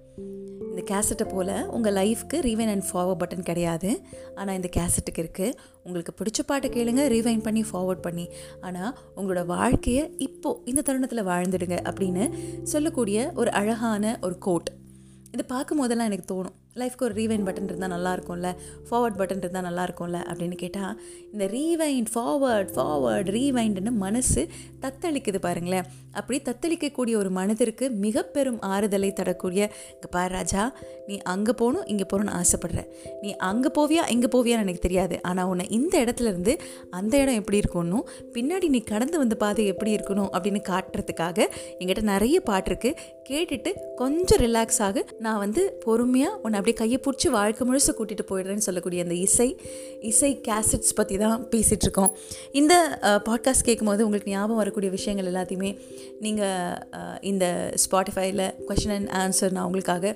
இந்த 0.71 0.83
கேசட்டை 0.91 1.25
போல் 1.29 1.53
உங்கள் 1.68 1.95
லைஃப்க்கு 1.95 2.38
ரீவைண்ட் 2.47 2.73
அண்ட் 2.73 2.85
ஃபார்வர்ட் 2.89 3.21
பட்டன் 3.23 3.47
கிடையாது 3.50 3.89
ஆனால் 4.35 4.56
இந்த 4.56 4.69
கேசட்டுக்கு 4.77 5.21
இருக்குது 5.23 5.53
உங்களுக்கு 5.83 6.13
பிடிச்ச 6.19 6.41
பாட்டை 6.45 6.69
கேளுங்க 6.69 7.03
ரீவைண்ட் 7.15 7.44
பண்ணி 7.47 7.62
ஃபார்வர்ட் 7.71 8.06
பண்ணி. 8.07 8.25
ஆனால் 8.62 8.91
உங்களோட 9.18 9.41
வாழ்க்கையை 9.45 10.03
இப்போது 10.18 10.62
இந்த 10.65 10.81
தருணத்தில் 10.81 11.25
வாழ்ந்துடுங்க 11.25 11.77
அப்படின்னு 11.89 12.25
சொல்லக்கூடிய 12.73 13.31
ஒரு 13.35 13.51
அழகான 13.51 14.18
ஒரு 14.21 14.38
கோட் 14.38 14.71
இதை 15.33 15.45
பார்க்கும் 15.47 15.79
போதெல்லாம் 15.81 16.09
எனக்கு 16.12 16.29
தோணும். 16.33 16.56
லைஃப்க்கு 16.79 17.06
ஒரு 17.07 17.15
ரீவைன் 17.19 17.45
பட்டன் 17.47 17.69
இருந்தால் 17.69 17.91
நல்லா 17.94 18.12
இருக்கும்ல 18.15 18.50
ஃபார்வர்ட் 18.88 19.18
பட்டன் 19.21 19.41
இருந்தால் 19.44 19.65
நல்லா 19.68 19.83
இருக்கும்ல 19.88 20.19
அப்படின்னு 20.29 20.57
கேட்டால் 20.62 20.94
இந்த 21.33 21.45
ரீவைண்ட் 21.56 22.09
ஃபார்வர்ட் 22.13 22.71
ஃபார்வர்ட் 22.75 23.29
ரீவைண்டுன்னு 23.38 23.91
மனசு 24.06 24.44
தத்தளிக்குது 24.83 25.40
பாருங்களேன். 25.47 25.87
அப்படி 26.19 26.37
தத்தளிக்கக்கூடிய 26.47 27.16
ஒரு 27.21 27.30
மனதிற்கு 27.40 27.85
மிக 28.06 28.23
பெரும் 28.35 28.61
ஆறுதலை 28.73 29.09
தரக்கூடிய 29.19 29.61
இங்கே 29.95 30.09
பாரு 30.16 30.31
ராஜா 30.37 30.63
நீ 31.09 31.18
அங்கே 31.33 31.54
போகணும் 31.61 31.85
இங்கே 31.92 32.06
போகணும்னு 32.11 32.35
ஆசைப்படுற. 32.40 32.81
நீ 33.23 33.30
அங்கே 33.49 33.69
போவியா 33.78 34.04
இங்கே 34.16 34.30
போவியான்னு 34.35 34.66
எனக்கு 34.66 34.85
தெரியாது. 34.87 35.18
ஆனால் 35.30 35.49
உன்னை 35.51 35.66
இந்த 35.80 35.94
இடத்துல 36.06 36.31
இருந்து 36.33 36.56
அந்த 36.99 37.13
இடம் 37.23 37.40
எப்படி 37.42 37.59
இருக்கணும் 37.63 38.06
பின்னாடி 38.37 38.69
நீ 38.75 38.81
கடந்து 38.94 39.18
வந்த 39.23 39.35
பாதை 39.44 39.66
எப்படி 39.73 39.94
இருக்கணும் 39.97 40.31
அப்படின்னு 40.35 40.61
காட்டுறதுக்காக 40.71 41.40
என்கிட்ட 41.80 42.06
நிறைய 42.13 42.40
பாட்டு 42.49 42.71
இருக்குது 42.71 42.97
கேட்டுட்டு 43.30 43.73
கொஞ்சம் 44.01 44.42
ரிலாக்ஸ் 44.45 44.81
ஆகு. 44.87 45.04
நான் 45.25 45.42
வந்து 45.45 45.61
பொறுமையாக 45.85 46.40
உன்னை 46.45 46.59
அப்படியே 46.61 46.77
கையை 46.77 46.99
பிடிச்சி 47.06 47.27
வாழ்க்கை 47.31 47.63
முழுசு 47.68 47.91
கூட்டிகிட்டு 47.91 48.23
போயிடுறேன்னு 48.30 48.65
சொல்லக்கூடிய 48.68 49.03
அந்த 49.03 49.15
இசை 49.15 49.47
இசை 50.01 50.41
கேசட்ஸ் 50.47 50.95
பற்றி 50.95 51.18
தான் 51.18 51.45
பேசிகிட்ருக்கோம் 51.51 52.11
இந்த 52.51 52.73
பாட்காஸ்ட் 53.01 53.68
கேட்கும்போது 53.69 54.06
உங்களுக்கு 54.06 54.31
ஞாபகம் 54.31 54.56
வரக்கூடிய 54.56 54.91
விஷயங்கள் 54.91 55.30
எல்லாத்தையுமே 55.31 55.71
நீங்கள் 56.19 57.19
இந்த 57.21 57.73
ஸ்பாட்டிஃபைல 57.83 58.45
கொஷின் 58.68 58.94
அண்ட் 58.97 59.11
ஆன்சர் 59.21 59.51
நான் 59.51 59.65
உங்களுக்காக 59.65 60.13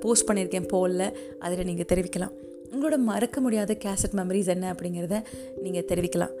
போஸ்ட் 0.00 0.28
பண்ணியிருக்கேன் 0.30 0.68
போலில். 0.68 1.06
அதில் 1.38 1.64
நீங்கள் 1.64 1.90
தெரிவிக்கலாம். 1.92 2.34
உங்களோட 2.72 2.96
மறக்க 3.10 3.40
முடியாத 3.40 3.76
கேசட் 3.84 4.16
மெமரிஸ் 4.16 4.52
என்ன 4.56 4.72
அப்படிங்கிறத 4.72 5.22
நீங்கள் 5.62 5.88
தெரிவிக்கலாம். 5.88 6.34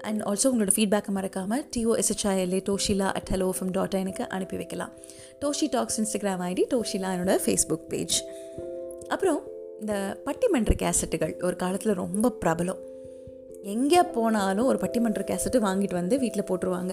அண்ட் 0.00 0.20
ஆல்சோ 0.22 0.48
உங்களோட 0.52 0.72
ஃபீட்பேக்கை 0.76 1.12
மறக்காமல் 1.16 1.64
டிஓஎஸ்ஹெச்ஐஎல்ஏ 1.76 2.60
டோஷிலா 2.68 3.08
அட் 3.18 3.28
ஹலோ 3.32 3.50
ஃப்ரம் 3.58 3.70
டாட் 3.70 3.94
எனக்கு 3.94 4.28
அனுப்பி 4.28 4.56
வைக்கலாம். 4.56 4.92
Toshi 5.40 5.66
talks 5.70 6.00
Instagram 6.00 6.44
ID 6.50 6.64
Toshila 6.74 7.10
என்னோட 7.16 7.34
ஃபேஸ்புக் 7.44 7.88
பேஜ் 7.88 8.18
அப்புறம் 9.08 9.40
இந்த 9.80 10.22
பட்டிமன்ற 10.24 10.72
கேசட்டுகள் 10.84 11.44
ஒரு 11.44 11.56
காலத்தில் 11.56 11.94
ரொம்ப 11.94 12.32
பிரபலம். 12.44 12.80
எங்கே 13.62 14.02
போனாலும் 14.02 14.66
ஒரு 14.66 14.78
பட்டிமன்ற 14.78 15.22
கேசட்டு 15.30 15.58
வாங்கிட்டு 15.68 15.96
வந்து 16.00 16.18
வீட்டில் 16.18 16.48
போட்டுருவாங்க. 16.50 16.92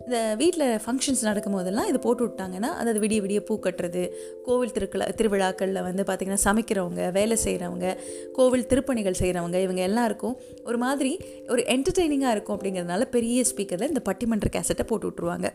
இந்த 0.00 0.18
வீட்டில் 0.36 0.78
ஃபங்க்ஷன்ஸ் 0.84 1.22
நடக்கும் 1.22 1.52
போதெல்லாம் 1.52 1.86
இது 1.86 1.98
போட்டு 1.98 2.22
விட்டாங்கன்னா 2.26 2.70
அதாவது 2.80 3.00
விடிய 3.00 3.20
விடிய 3.20 3.40
பூ 3.40 3.54
கட்டுறது 3.58 4.02
கோவில் 4.44 4.72
திருக்கள 4.72 5.06
திருவிழாக்களில் 5.10 5.82
வந்து 5.82 6.02
பார்த்திங்கன்னா 6.02 6.44
சமைக்கிறவங்க 6.44 7.10
வேலை 7.10 7.36
செய்கிறவங்க 7.44 7.88
கோவில் 8.32 8.66
திருப்பணிகள் 8.66 9.20
செய்கிறவங்க 9.22 9.58
இவங்க 9.60 9.82
எல்லாருக்கும் 9.82 10.36
ஒரு 10.64 10.78
மாதிரி 10.78 11.12
ஒரு 11.48 11.62
என்டர்டெய்னிங்காக 11.62 12.30
இருக்கும் 12.30 12.56
அப்படிங்கிறதுனால 12.58 13.08
பெரிய 13.16 13.44
ஸ்பீக்கரில் 13.44 13.88
இந்த 13.88 14.02
பட்டிமன்ற 14.10 14.50
கேசட்டை 14.58 14.86
போட்டு 14.86 15.08
விட்ருவாங்க 15.10 15.50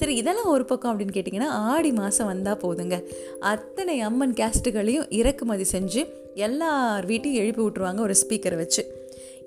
சரி 0.00 0.14
இதெல்லாம் 0.16 0.46
ஒரு 0.46 0.64
பக்கம் 0.64 0.90
அப்படின்னு 0.92 1.14
கேட்டிங்கன்னா 1.16 1.50
ஆடி 1.72 1.92
மாதம் 1.92 2.26
வந்தால் 2.26 2.60
போதுங்க. 2.64 2.96
அத்தனை 3.40 4.00
அம்மன் 4.00 4.34
கேஸ்ட்டுகளையும் 4.40 5.08
இறக்குமதி 5.10 5.66
செஞ்சு 5.72 6.02
எல்லார் 6.34 7.06
வீட்டையும் 7.06 7.40
எழுப்பி 7.42 7.62
விட்ருவாங்க 7.62 8.00
ஒரு 8.00 8.14
ஸ்பீக்கரை 8.22 8.56
வச்சு. 8.56 8.82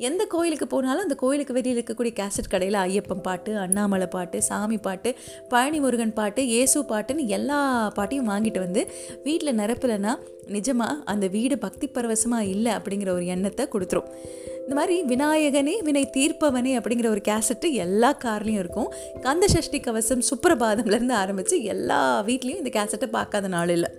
எந்த 0.06 0.24
கோயிலுக்கு 0.34 0.68
போனாலும் 0.68 1.06
அந்த 1.06 1.16
கோயிலுக்கு 1.22 1.54
வெளியில் 1.58 1.78
இருக்கக்கூடிய 1.78 2.14
கேசட் 2.20 2.50
கடையில் 2.54 2.78
ஐயப்பன் 2.86 3.24
பாட்டு 3.28 3.52
அண்ணாமலை 3.58 4.08
பாட்டு 4.16 4.38
சாமி 4.42 4.78
பாட்டு 4.78 5.10
பழனி 5.52 5.80
முருகன் 5.80 6.14
பாட்டு 6.20 6.42
இயேசு 6.54 6.80
பாட்டுன்னு 6.92 7.24
எல்லா 7.38 7.60
பாட்டையும் 7.98 8.30
வாங்கிட்டு 8.32 8.60
வந்து 8.66 8.82
வீட்டில் 9.24 9.58
நிரப்பலைன்னா 9.62 10.14
நிஜமாக 10.56 11.00
அந்த 11.12 11.26
வீடு 11.28 11.58
பக்தி 11.58 11.88
பரவசமாக 11.88 12.52
இல்லை 12.54 12.72
அப்படிங்கிற 12.78 13.10
ஒரு 13.18 13.26
எண்ணத்தை 13.26 13.64
கொடுத்துரும். 13.74 14.10
இந்த 14.64 14.76
மாதிரி 14.80 14.96
விநாயகனே 15.12 15.76
வினை 15.88 16.04
தீர்ப்பவனே 16.16 16.72
அப்படிங்கிற 16.80 17.08
ஒரு 17.16 17.22
கேசட்டு 17.30 17.68
எல்லா 17.86 18.10
கார்லேயும் 18.24 18.62
இருக்கும். 18.64 18.90
கந்த 19.26 19.46
சஷ்டி 19.54 19.80
கவசம் 19.80 20.26
சுப்பிரபாதம்லேருந்து 20.30 21.16
ஆரம்பித்து 21.24 21.58
எல்லா 21.74 22.02
வீட்லேயும் 22.30 22.62
இந்த 22.64 22.74
கேசட்டை 22.80 23.10
பார்க்காத 23.18 23.48
நாள் 23.48 23.70
இல்லை. 23.70 23.90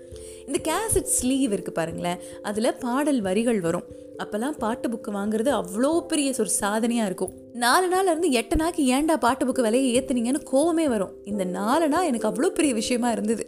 இந்த 0.49 0.59
கேசட் 0.71 1.14
ஸ்லீவ் 1.19 1.55
இருக்குது 1.57 1.78
பாருங்களேன் 1.78 2.21
அதில் 2.43 2.76
பாடல் 2.85 3.21
வரிகள் 3.28 3.61
வரும். 3.61 3.88
அப்போல்லாம் 4.22 4.56
பாட்டு 4.62 4.87
புக்கு 4.88 5.10
வாங்குறது 5.18 5.50
அவ்வளோ 5.60 5.90
பெரிய 6.10 6.34
ஒரு 6.44 6.52
சாதனையாக 6.62 7.08
இருக்கும். 7.10 7.34
நாலு 7.64 7.87
நாள் 7.88 8.08
இருந்து 8.10 8.28
எட்டு 8.40 8.56
நாக்கு 8.56 8.82
ஏன்டா 8.94 9.14
பாட்டு 9.25 9.44
புக்கு 9.46 9.62
விலையை 9.66 9.88
ஏற்றுனீங்கன்னு 9.94 10.40
கோவமே 10.52 10.87
வரும். 10.94 11.14
இந்த 11.25 11.44
நாலு 11.58 11.87
நாள் 11.88 12.08
எனக்கு 12.10 12.28
அவ்வளோ 12.30 12.50
பெரிய 12.58 12.72
விஷயமா 12.75 13.08
இருந்தது. 13.10 13.44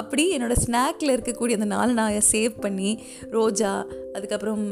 அப்படி 0.00 0.22
என்னோடய 0.36 0.62
ஸ்நாக்கில் 0.64 1.12
இருக்கக்கூடிய 1.14 1.58
அந்த 1.58 1.68
நாலு 1.74 1.92
நாயை 1.92 2.22
சேவ் 2.32 2.54
பண்ணி 2.64 2.90
ரோஜா 3.34 3.70
அதுக்கப்புறம் 4.16 4.62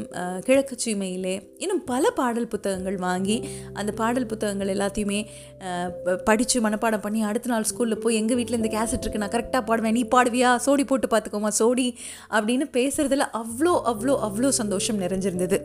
கிழக்கு 0.45 0.75
சீமையிலே 0.83 1.33
இன்னும் 1.63 1.81
பல 1.91 2.09
பாடல் 2.19 2.49
புத்தகங்கள் 2.53 2.97
வாங்கி 3.05 3.37
அந்த 3.73 3.91
பாடல் 3.99 4.27
புத்தகங்கள் 4.31 4.71
எல்லாத்தையுமே 4.75 5.19
படித்து 6.29 6.59
மனப்பாடம் 6.61 7.03
பண்ணி 7.05 7.21
அடுத்த 7.29 7.49
நாள் 7.53 7.67
ஸ்கூலில் 7.71 8.01
போய் 8.03 8.19
எங்கள் 8.21 8.37
வீட்டில் 8.39 8.59
இந்த 8.61 8.71
கேசட் 8.77 9.03
இருக்கு 9.05 9.21
நான் 9.23 9.33
கரெக்டாக 9.35 9.63
பாடுவேன் 9.69 9.95
நீ 9.99 10.03
பாடுவியா? 10.15 10.51
சோடி 10.65 10.85
போட்டு 10.85 11.09
பார்த்துக்கோமா 11.13 11.51
சோடி 11.61 11.87
அப்படின்னு 12.35 12.67
பேசுகிறதுல 12.77 13.27
அவ்வளோ 13.41 13.75
அவ்வளோ 13.93 14.15
அவ்வளோ 14.27 14.51
சந்தோஷம் 14.61 15.01
நிறைஞ்சிருந்தது 15.24 15.58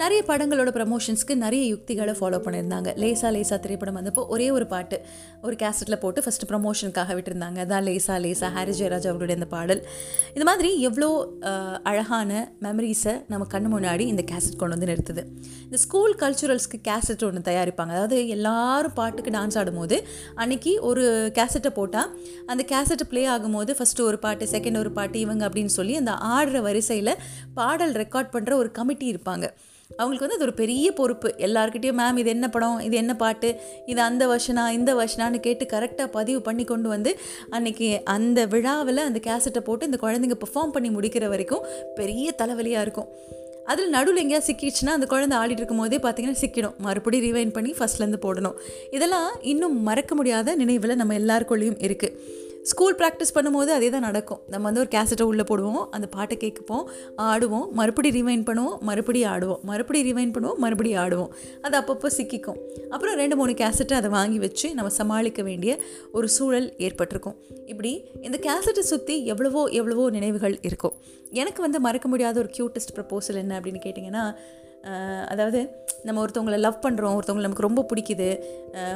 நிறைய 0.00 0.20
படங்களோட 0.28 0.70
ப்ரமோஷன்ஸ்க்கு 0.76 1.34
நிறைய 1.42 1.62
யுக்திகளை 1.70 2.12
ஃபாலோ 2.18 2.38
பண்ணியிருந்தாங்க. 2.44 2.90
லேசா 3.02 3.28
லேசா 3.34 3.56
திரைப்படம் 3.64 3.96
வந்தப்போ 3.98 4.22
ஒரே 4.34 4.46
ஒரு 4.56 4.66
பாட்டு 4.70 4.96
ஒரு 5.46 5.56
கேசட்டில் 5.62 5.98
போட்டு 6.04 6.20
ஃபஸ்ட்டு 6.24 6.48
ப்ரமோஷனுக்காக 6.50 7.14
விட்டுருந்தாங்க. 7.16 7.58
அதான் 7.64 7.84
லேசா 7.88 8.14
லேசா 8.24 8.48
ஹாரி 8.56 8.74
ஜெயராஜ் 8.78 9.08
அவருடைய 9.10 9.36
அந்த 9.38 9.48
பாடல். 9.54 9.82
இது 10.36 10.44
மாதிரி 10.50 10.70
எவ்வளோ 10.88 11.08
அழகான 11.90 12.30
மெமரிஸை 12.66 13.14
நம்ம 13.32 13.46
கண்ணு 13.54 13.70
முன்னாடி 13.74 14.06
இந்த 14.12 14.24
கேசட் 14.30 14.58
கொண்டு 14.62 14.76
வந்து 14.76 14.88
நிறுத்துது. 14.92 15.24
இந்த 15.66 15.80
ஸ்கூல் 15.84 16.14
கல்ச்சுரல்ஸ்க்கு 16.22 16.80
கேசட் 16.88 17.24
ஒன்று 17.28 17.42
தயாரிப்பாங்க. 17.50 17.92
அதாவது 17.98 18.20
எல்லாரும் 18.36 18.96
பாட்டுக்கு 19.00 19.34
டான்ஸ் 19.38 19.58
ஆடும்போது 19.62 19.98
அன்னைக்கு 20.44 20.74
ஒரு 20.92 21.04
கேசட்டை 21.40 21.72
போட்டால் 21.80 22.10
அந்த 22.54 22.64
கேசட்டை 22.72 23.06
ப்ளே 23.12 23.24
ஆகும்போது 23.34 23.74
ஃபஸ்ட்டு 23.80 24.06
ஒரு 24.08 24.20
பாட்டு 24.24 24.46
செகண்ட் 24.54 24.80
ஒரு 24.84 24.92
பாட்டு 25.00 25.18
இவங்க 25.26 25.44
அப்படின்னு 25.50 25.74
சொல்லி 25.78 25.96
அந்த 26.02 26.14
ஆடுற 26.36 26.60
வரிசையில் 26.68 27.14
பாடல் 27.60 27.94
ரெக்கார்ட் 28.02 28.34
பண்ணுற 28.36 28.54
ஒரு 28.62 28.72
கமிட்டி 28.80 29.08
இருப்பாங்க. 29.14 29.46
அவங்களுக்கு 29.96 30.26
வந்து 30.26 30.34
அது 30.34 30.44
ஒரு 30.44 30.54
பெரிய 30.54 30.92
பொறுப்பு. 30.92 31.34
எல்லாருக்கிட்டேயும் 31.38 32.00
மேம் 32.00 32.16
இது 32.16 32.30
என்ன 32.30 32.48
படம்? 32.48 32.78
இது 32.80 32.96
என்ன 32.96 33.16
பாட்டு? 33.16 33.60
இது 33.86 34.00
அந்த 34.00 34.26
வருஷனா? 34.26 34.70
இந்த 34.70 34.94
வருஷனான்னு 34.94 35.40
கேட்டு 35.40 35.66
கரெக்டாக 35.72 36.06
பதிவு 36.06 36.42
பண்ணி 36.42 36.64
கொண்டு 36.64 36.88
வந்து 36.88 37.18
அன்னைக்கு 37.50 38.00
அந்த 38.04 38.46
விழாவில் 38.46 39.06
அந்த 39.08 39.20
கேசட்டை 39.26 39.58
போட்டு 39.58 39.86
இந்த 39.86 39.98
குழந்தைங்க 40.02 40.38
பெர்ஃபார்ம் 40.44 40.74
பண்ணி 40.76 40.88
முடிக்கிற 40.88 41.28
வரைக்கும் 41.28 41.66
பெரிய 41.94 42.34
தலைவலியாக 42.38 42.80
இருக்கும். 42.80 43.10
அதில் 43.64 43.88
நடுவில் 43.88 44.22
எங்கேயா 44.22 44.42
சிக்கிடுச்சுன்னா 44.46 44.92
அந்த 44.98 45.06
குழந்தை 45.06 45.38
ஆடிட்டு 45.38 45.62
இருக்கும் 45.62 45.78
போதே 45.78 45.98
பார்த்தீங்கன்னா 45.98 46.40
சிக்கிடும். 46.40 46.76
மறுபடியும் 46.78 47.26
ரிவைன் 47.26 47.52
பண்ணி 47.52 47.74
ஃபஸ்ட்லேருந்து 47.78 48.20
போடணும். 48.22 48.56
இதெல்லாம் 48.90 49.30
இன்னும் 49.40 49.82
மறக்க 49.82 50.14
முடியாத 50.14 50.54
நினைவில் 50.54 50.96
நம்ம 50.96 51.14
எல்லாருக்குள்ளேயும் 51.14 51.78
இருக்குது 51.80 52.50
ஸ்கூல் 52.70 52.96
ப்ராக்டிஸ் 53.00 53.34
பண்ணும்போது 53.36 53.70
அதே 53.76 53.88
தான் 53.94 54.04
நடக்கும். 54.06 54.40
நம்ம 54.52 54.64
வந்து 54.68 54.82
ஒரு 54.82 54.90
கேசட்டை 54.94 55.24
உள்ளே 55.30 55.44
போடுவோம் 55.48 55.84
அந்த 55.94 56.06
பாட்டை 56.14 56.36
கேட்குப்போம் 56.42 56.84
ஆடுவோம் 57.28 57.66
மறுபடி 57.78 58.10
ரிவைன் 58.18 58.44
பண்ணுவோம் 58.48 58.76
மறுபடியும் 58.88 59.30
ஆடுவோம் 59.32 59.62
மறுபடி 59.70 60.00
ரிவைன் 60.08 60.32
பண்ணுவோம் 60.34 60.60
மறுபடியும் 60.64 61.00
ஆடுவோம். 61.04 61.32
அது 61.64 61.76
அப்பப்போ 61.80 62.10
சிக்கிக்கும். 62.18 62.58
அப்புறம் 62.94 63.16
ரெண்டு 63.22 63.36
மூணு 63.40 63.54
கேசட்டை 63.62 63.96
அதை 64.00 64.10
வாங்கி 64.18 64.38
வச்சு 64.46 64.68
நம்ம 64.78 64.92
சமாளிக்க 65.00 65.42
வேண்டிய 65.50 65.74
ஒரு 66.12 66.28
சூழல் 66.36 66.68
ஏற்பட்டிருக்கும். 66.88 67.36
இப்படி 67.72 67.92
இந்த 68.28 68.38
கேசட்டை 68.48 68.84
சுற்றி 68.92 69.16
எவ்வளவோ 69.34 69.64
எவ்வளவோ 69.80 70.06
நினைவுகள் 70.18 70.56
இருக்கும். 70.70 70.96
எனக்கு 71.42 71.60
வந்து 71.66 71.80
மறக்க 71.88 72.08
முடியாத 72.08 72.38
ஒரு 72.44 72.50
க்யூட்டஸ்ட் 72.58 72.94
ப்ரப்போசல் 72.96 73.40
என்ன 73.44 73.60
அப்படின்னு 73.60 73.82
கேட்டிங்கன்னா 73.86 74.24
அதாவது 75.28 75.60
நம்ம 76.02 76.24
ஒருத்தவங்களை 76.24 76.58
லவ் 76.58 76.82
பண்ணுறோம் 76.82 77.16
ஒருத்தவங்களை 77.18 77.46
நமக்கு 77.46 77.66
ரொம்ப 77.66 77.86
பிடிக்குது. 77.90 78.28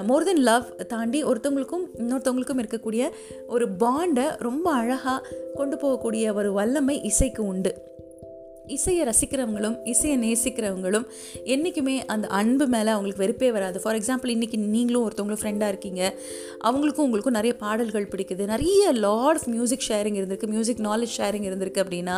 மோர் 0.04 0.24
தென் 0.24 0.42
லவ் 0.42 0.86
தாண்டி 0.86 1.24
ஒருத்தவங்களுக்கும் 1.24 1.84
இன்னொருத்தவங்களுக்கும் 1.98 2.62
இருக்கக்கூடிய 2.62 3.10
ஒரு 3.46 3.68
பாண்டை 3.68 4.24
ரொம்ப 4.38 4.72
அழகாக 4.72 5.28
கொண்டு 5.54 5.76
போகக்கூடிய 5.76 6.34
ஒரு 6.34 6.52
வல்லமை 6.52 7.02
இசைக்கு 7.02 7.46
உண்டு. 7.46 7.72
இசையை 8.74 9.02
ரசிக்கிறவங்களும் 9.08 9.76
இசையை 9.92 10.16
நேசிக்கிறவங்களும் 10.24 11.06
என்றைக்குமே 11.54 11.96
அந்த 12.14 12.26
அன்பு 12.40 12.66
மேலே 12.74 12.90
அவங்களுக்கு 12.94 13.22
வெறுப்பே 13.24 13.50
வராது. 13.56 13.80
ஃபார் 13.82 13.98
எக்ஸாம்பிள் 13.98 14.32
இன்றைக்கி 14.36 14.58
நீங்களும் 14.74 15.04
ஒருத்தவங்களும் 15.06 15.40
ஃப்ரெண்டாக 15.42 15.72
இருக்கீங்க. 15.72 16.02
அவங்களுக்கும் 16.68 17.06
உங்களுக்கும் 17.06 17.36
நிறைய 17.38 17.54
பாடல்கள் 17.64 18.08
பிடிக்குது. 18.12 18.46
நிறைய 18.52 18.92
லாட் 19.06 19.40
ஆஃப் 19.40 19.48
மியூசிக் 19.54 19.86
ஷேரிங் 19.88 20.18
இருந்திருக்கு 20.20 20.50
மியூசிக் 20.54 20.82
நாலேஜ் 20.88 21.14
ஷேரிங் 21.18 21.46
இருந்திருக்கு 21.50 21.82
அப்படின்னா 21.84 22.16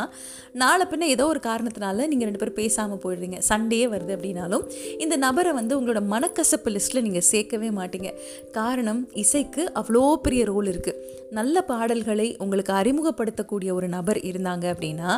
நாளை 0.62 0.87
பின்ன 0.93 1.09
ஏதோ 1.17 1.26
ஒரு 1.33 1.43
காரணத்தினால 1.49 2.07
நீங்கள் 2.12 2.28
ரெண்டு 2.28 2.43
பேரும் 2.43 2.59
பேசாமல் 2.62 3.02
போயிடுறீங்க. 3.05 3.38
சண்டே 3.50 3.83
வருது 3.95 4.14
அப்படின்னாலும் 4.17 4.64
இந்த 5.05 5.17
நபரை 5.26 5.52
வந்து 5.61 5.76
உங்களோட 5.81 6.02
மனக்கசப்பு 6.14 6.73
லிஸ்ட்டில் 6.76 7.05
நீங்கள் 7.09 7.28
சேர்க்கவே 7.33 7.71
மாட்டீங்க. 7.81 8.11
காரணம் 8.59 9.02
இசைக்கு 9.25 9.64
அவ்வளோ 9.83 10.02
பெரிய 10.26 10.45
ரோல் 10.52 10.71
இருக்குது 10.75 11.17
நல்ல 11.37 11.61
பாடல்களை 11.71 12.26
உங்களுக்கு 12.43 12.73
அறிமுகப்படுத்தக்கூடிய 12.81 13.71
ஒரு 13.78 13.88
நபர் 13.95 14.19
இருந்தாங்க 14.28 14.64
அப்படின்னா 14.75 15.11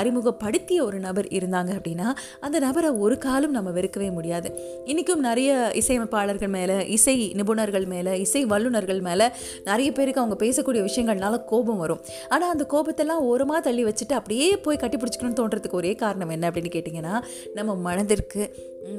அறிமுகப்படுத்திய 0.00 0.77
ஒரு 0.80 0.98
நபர் 0.98 1.26
இருந்தாங்க 1.26 1.70
அப்படின்னா 1.78 2.08
அந்த 2.40 2.58
நபரை 2.58 2.90
ஒரு 2.90 3.18
காலம் 3.18 3.50
நம்ம 3.50 3.70
வெறுக்கவே 3.70 4.12
முடியாது. 4.12 4.48
இன்றைக்கும் 4.84 5.20
நிறைய 5.20 5.72
இசையமைப்பாளர்கள் 5.74 6.48
மேலே 6.48 6.88
இசை 6.88 7.32
நிபுணர்கள் 7.36 7.86
மேலே 7.86 8.20
இசை 8.20 8.44
வல்லுநர்கள் 8.44 9.00
மேலே 9.00 9.28
நிறைய 9.64 9.92
பேருக்கு 9.92 10.20
அவங்க 10.20 10.38
பேசக்கூடிய 10.44 10.82
விஷயங்கள்னால 10.88 11.44
கோபம் 11.44 11.76
வரும். 11.76 12.00
ஆனால் 12.28 12.50
அந்த 12.50 12.66
கோபத்தெல்லாம் 12.70 13.24
ஓரமாக 13.32 13.60
தள்ளி 13.60 13.84
வச்சுட்டு 13.84 14.12
அப்படியே 14.12 14.56
போய் 14.56 14.76
கட்டி 14.76 14.96
பிடிச்சிக்கணும்னு 14.96 15.40
தோன்றதுக்கு 15.40 15.80
ஒரே 15.82 15.94
காரணம் 15.94 16.30
என்ன 16.30 16.50
அப்படின்னு 16.50 16.74
கேட்டிங்கன்னா 16.76 17.20
நம்ம 17.54 17.74
மனதிற்கு 17.74 18.42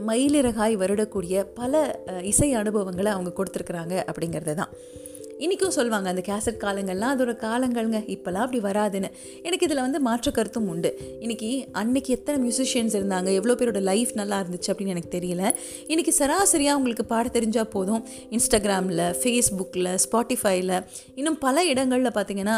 மயிலிறகாய் 0.08 0.76
வருடக்கூடிய 0.78 1.46
பல 1.54 2.02
இசை 2.22 2.54
அனுபவங்களை 2.54 3.12
அவங்க 3.12 3.32
கொடுத்துருக்குறாங்க 3.38 3.96
அப்படிங்கிறது 4.10 4.54
தான் 4.56 4.74
இன்றைக்கும் 5.44 5.74
சொல்லுவாங்க 5.76 6.08
அந்த 6.12 6.22
கேசட் 6.28 6.58
காலங்கள்லாம் 6.64 7.12
அதோட 7.16 7.34
காலங்கள்ங்க 7.44 8.00
இப்போல்லாம் 8.14 8.46
அப்படி 8.46 8.60
வராதுன்னு. 8.66 9.10
எனக்கு 9.48 9.66
இதில் 9.68 9.82
வந்து 9.86 10.00
மாற்று 10.08 10.32
கருத்தும் 10.38 10.68
உண்டு. 10.72 10.90
இன்றைக்கி 11.24 11.50
அன்னைக்கு 11.82 12.10
எத்தனை 12.16 12.38
மியூசிஷியன்ஸ் 12.46 12.96
இருந்தாங்க 13.00 13.30
எவ்வளோ 13.40 13.54
பேரோட 13.60 13.82
லைஃப் 13.90 14.12
நல்லா 14.22 14.38
இருந்துச்சு 14.42 14.72
அப்படின்னு 14.72 14.94
எனக்கு 14.96 15.14
தெரியல. 15.16 15.44
இன்னைக்கு 15.92 16.14
சராசரியாக 16.20 16.80
உங்களுக்கு 16.80 17.06
பாட 17.14 17.32
தெரிஞ்சால் 17.38 17.72
போதும். 17.76 18.04
இன்ஸ்டாகிராமில் 18.38 19.04
ஃபேஸ்புக்கில் 19.22 19.90
ஸ்பாட்டிஃபைல 20.06 20.82
இன்னும் 21.22 21.40
பல 21.46 21.66
இடங்களில் 21.72 22.16
பார்த்தீங்கன்னா 22.20 22.58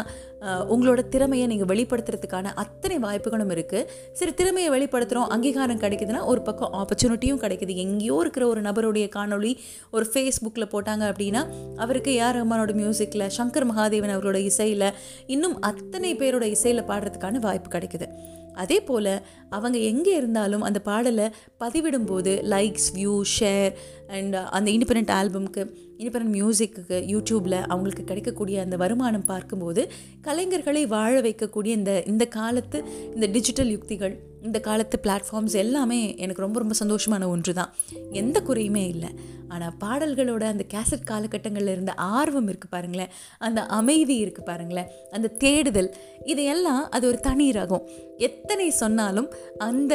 உங்களோட 0.74 1.00
திறமையை 1.14 1.46
நீங்கள் 1.50 1.68
வெளிப்படுத்துறதுக்கான 1.72 2.52
அத்தனை 2.62 2.96
வாய்ப்புகளும் 3.04 3.52
இருக்குது 3.56 3.86
சரி 4.18 4.32
திறமையை 4.40 4.70
வெளிப்படுத்துகிறோம் 4.74 5.28
அங்கீகாரம் 5.34 5.82
கிடைக்குதுன்னா 5.84 6.24
ஒரு 6.32 6.40
பக்கம் 6.48 6.72
ஆப்பர்ச்சுனிட்டியும் 6.80 7.40
கிடைக்குது. 7.44 7.72
எங்கேயோ 7.84 8.16
இருக்கிற 8.24 8.44
ஒரு 8.52 8.60
நபருடைய 8.68 9.06
காணொளி 9.16 9.52
ஒரு 9.96 10.06
ஃபேஸ்புக்கில் 10.12 10.70
போட்டாங்க 10.74 11.04
அப்படின்னா 11.12 11.44
அவருக்கு 11.84 12.12
யார் 12.20 12.36
ரஹ்மானோட 12.40 12.70
மியூசிக்கில் 12.72 13.30
சங்கர் 13.36 13.68
மகாதேவன் 13.70 14.14
அவரோட 14.16 14.34
இசையில் 14.34 14.90
இன்னும் 15.26 15.60
அத்தனை 15.60 16.16
பேரோட 16.16 16.42
இசையில் 16.42 16.82
பாடுறதுக்கான 16.82 17.38
வாய்ப்பு 17.38 17.78
கிடைக்குது. 17.78 18.06
அதே 18.54 18.80
போல் 18.80 19.22
அவங்க 19.56 19.78
எங்கே 19.92 20.12
இருந்தாலும் 20.20 20.66
அந்த 20.68 20.80
பாடலை 20.88 21.26
பதிவிடும்போது 21.62 22.34
லைக்ஸ் 22.54 22.90
வியூ 22.98 23.16
ஷேர் 23.38 23.72
அண்ட் 24.16 24.36
அந்த 24.56 24.68
இண்டிபெண்ட் 24.76 25.12
ஆல்பம்க்கு 25.20 25.62
இண்டிபெண்ட் 26.00 26.32
மியூசிக்கு 26.36 26.98
யூடியூப்பில் 27.12 27.58
அவங்களுக்கு 27.72 28.04
கிடைக்கக்கூடிய 28.04 28.56
அந்த 28.64 28.76
வருமானம் 28.76 29.28
பார்க்கும்போது 29.32 29.82
கலைஞர்களை 30.26 30.82
வாழ 30.96 31.14
வைக்கக்கூடிய 31.20 31.72
இந்த 31.80 31.92
இந்த 32.12 32.24
காலத்து 32.38 32.78
இந்த 33.14 33.26
டிஜிட்டல் 33.26 33.72
யுக்திகள் 33.76 34.14
இந்த 34.48 34.58
காலத்து 34.60 34.96
பிளாட்ஃபார்ம்ஸ் 35.04 35.54
எல்லாமே 35.64 35.98
எனக்கு 36.22 36.44
ரொம்ப 36.44 36.58
ரொம்ப 36.62 36.74
சந்தோஷமான 36.80 37.26
ஒன்று 37.34 37.52
தான் 37.54 37.72
எந்த 38.20 38.38
குறையுமே 38.42 38.82
இல்லை. 38.94 39.10
ஆனால் 39.48 39.74
பாடல்களோட 39.82 40.44
அந்த 40.52 40.64
கேசட் 40.74 41.06
காலகட்டங்களில் 41.10 41.72
இருந்த 41.74 41.92
ஆர்வம் 42.18 42.48
இருக்குது 42.48 42.72
பாருங்களேன். 42.74 43.12
அந்த 43.46 43.60
அமைதி 43.78 44.16
இருக்குது 44.24 44.48
பாருங்களேன். 44.50 44.88
அந்த 45.16 45.30
தேடுதல் 45.44 45.90
இதையெல்லாம் 46.24 46.82
அது 46.90 47.06
ஒரு 47.10 47.20
தனி 47.28 47.46
ரகம். 47.58 47.86
எத்தனை 48.28 48.66
சொன்னாலும் 48.82 49.28
அந்த 49.58 49.94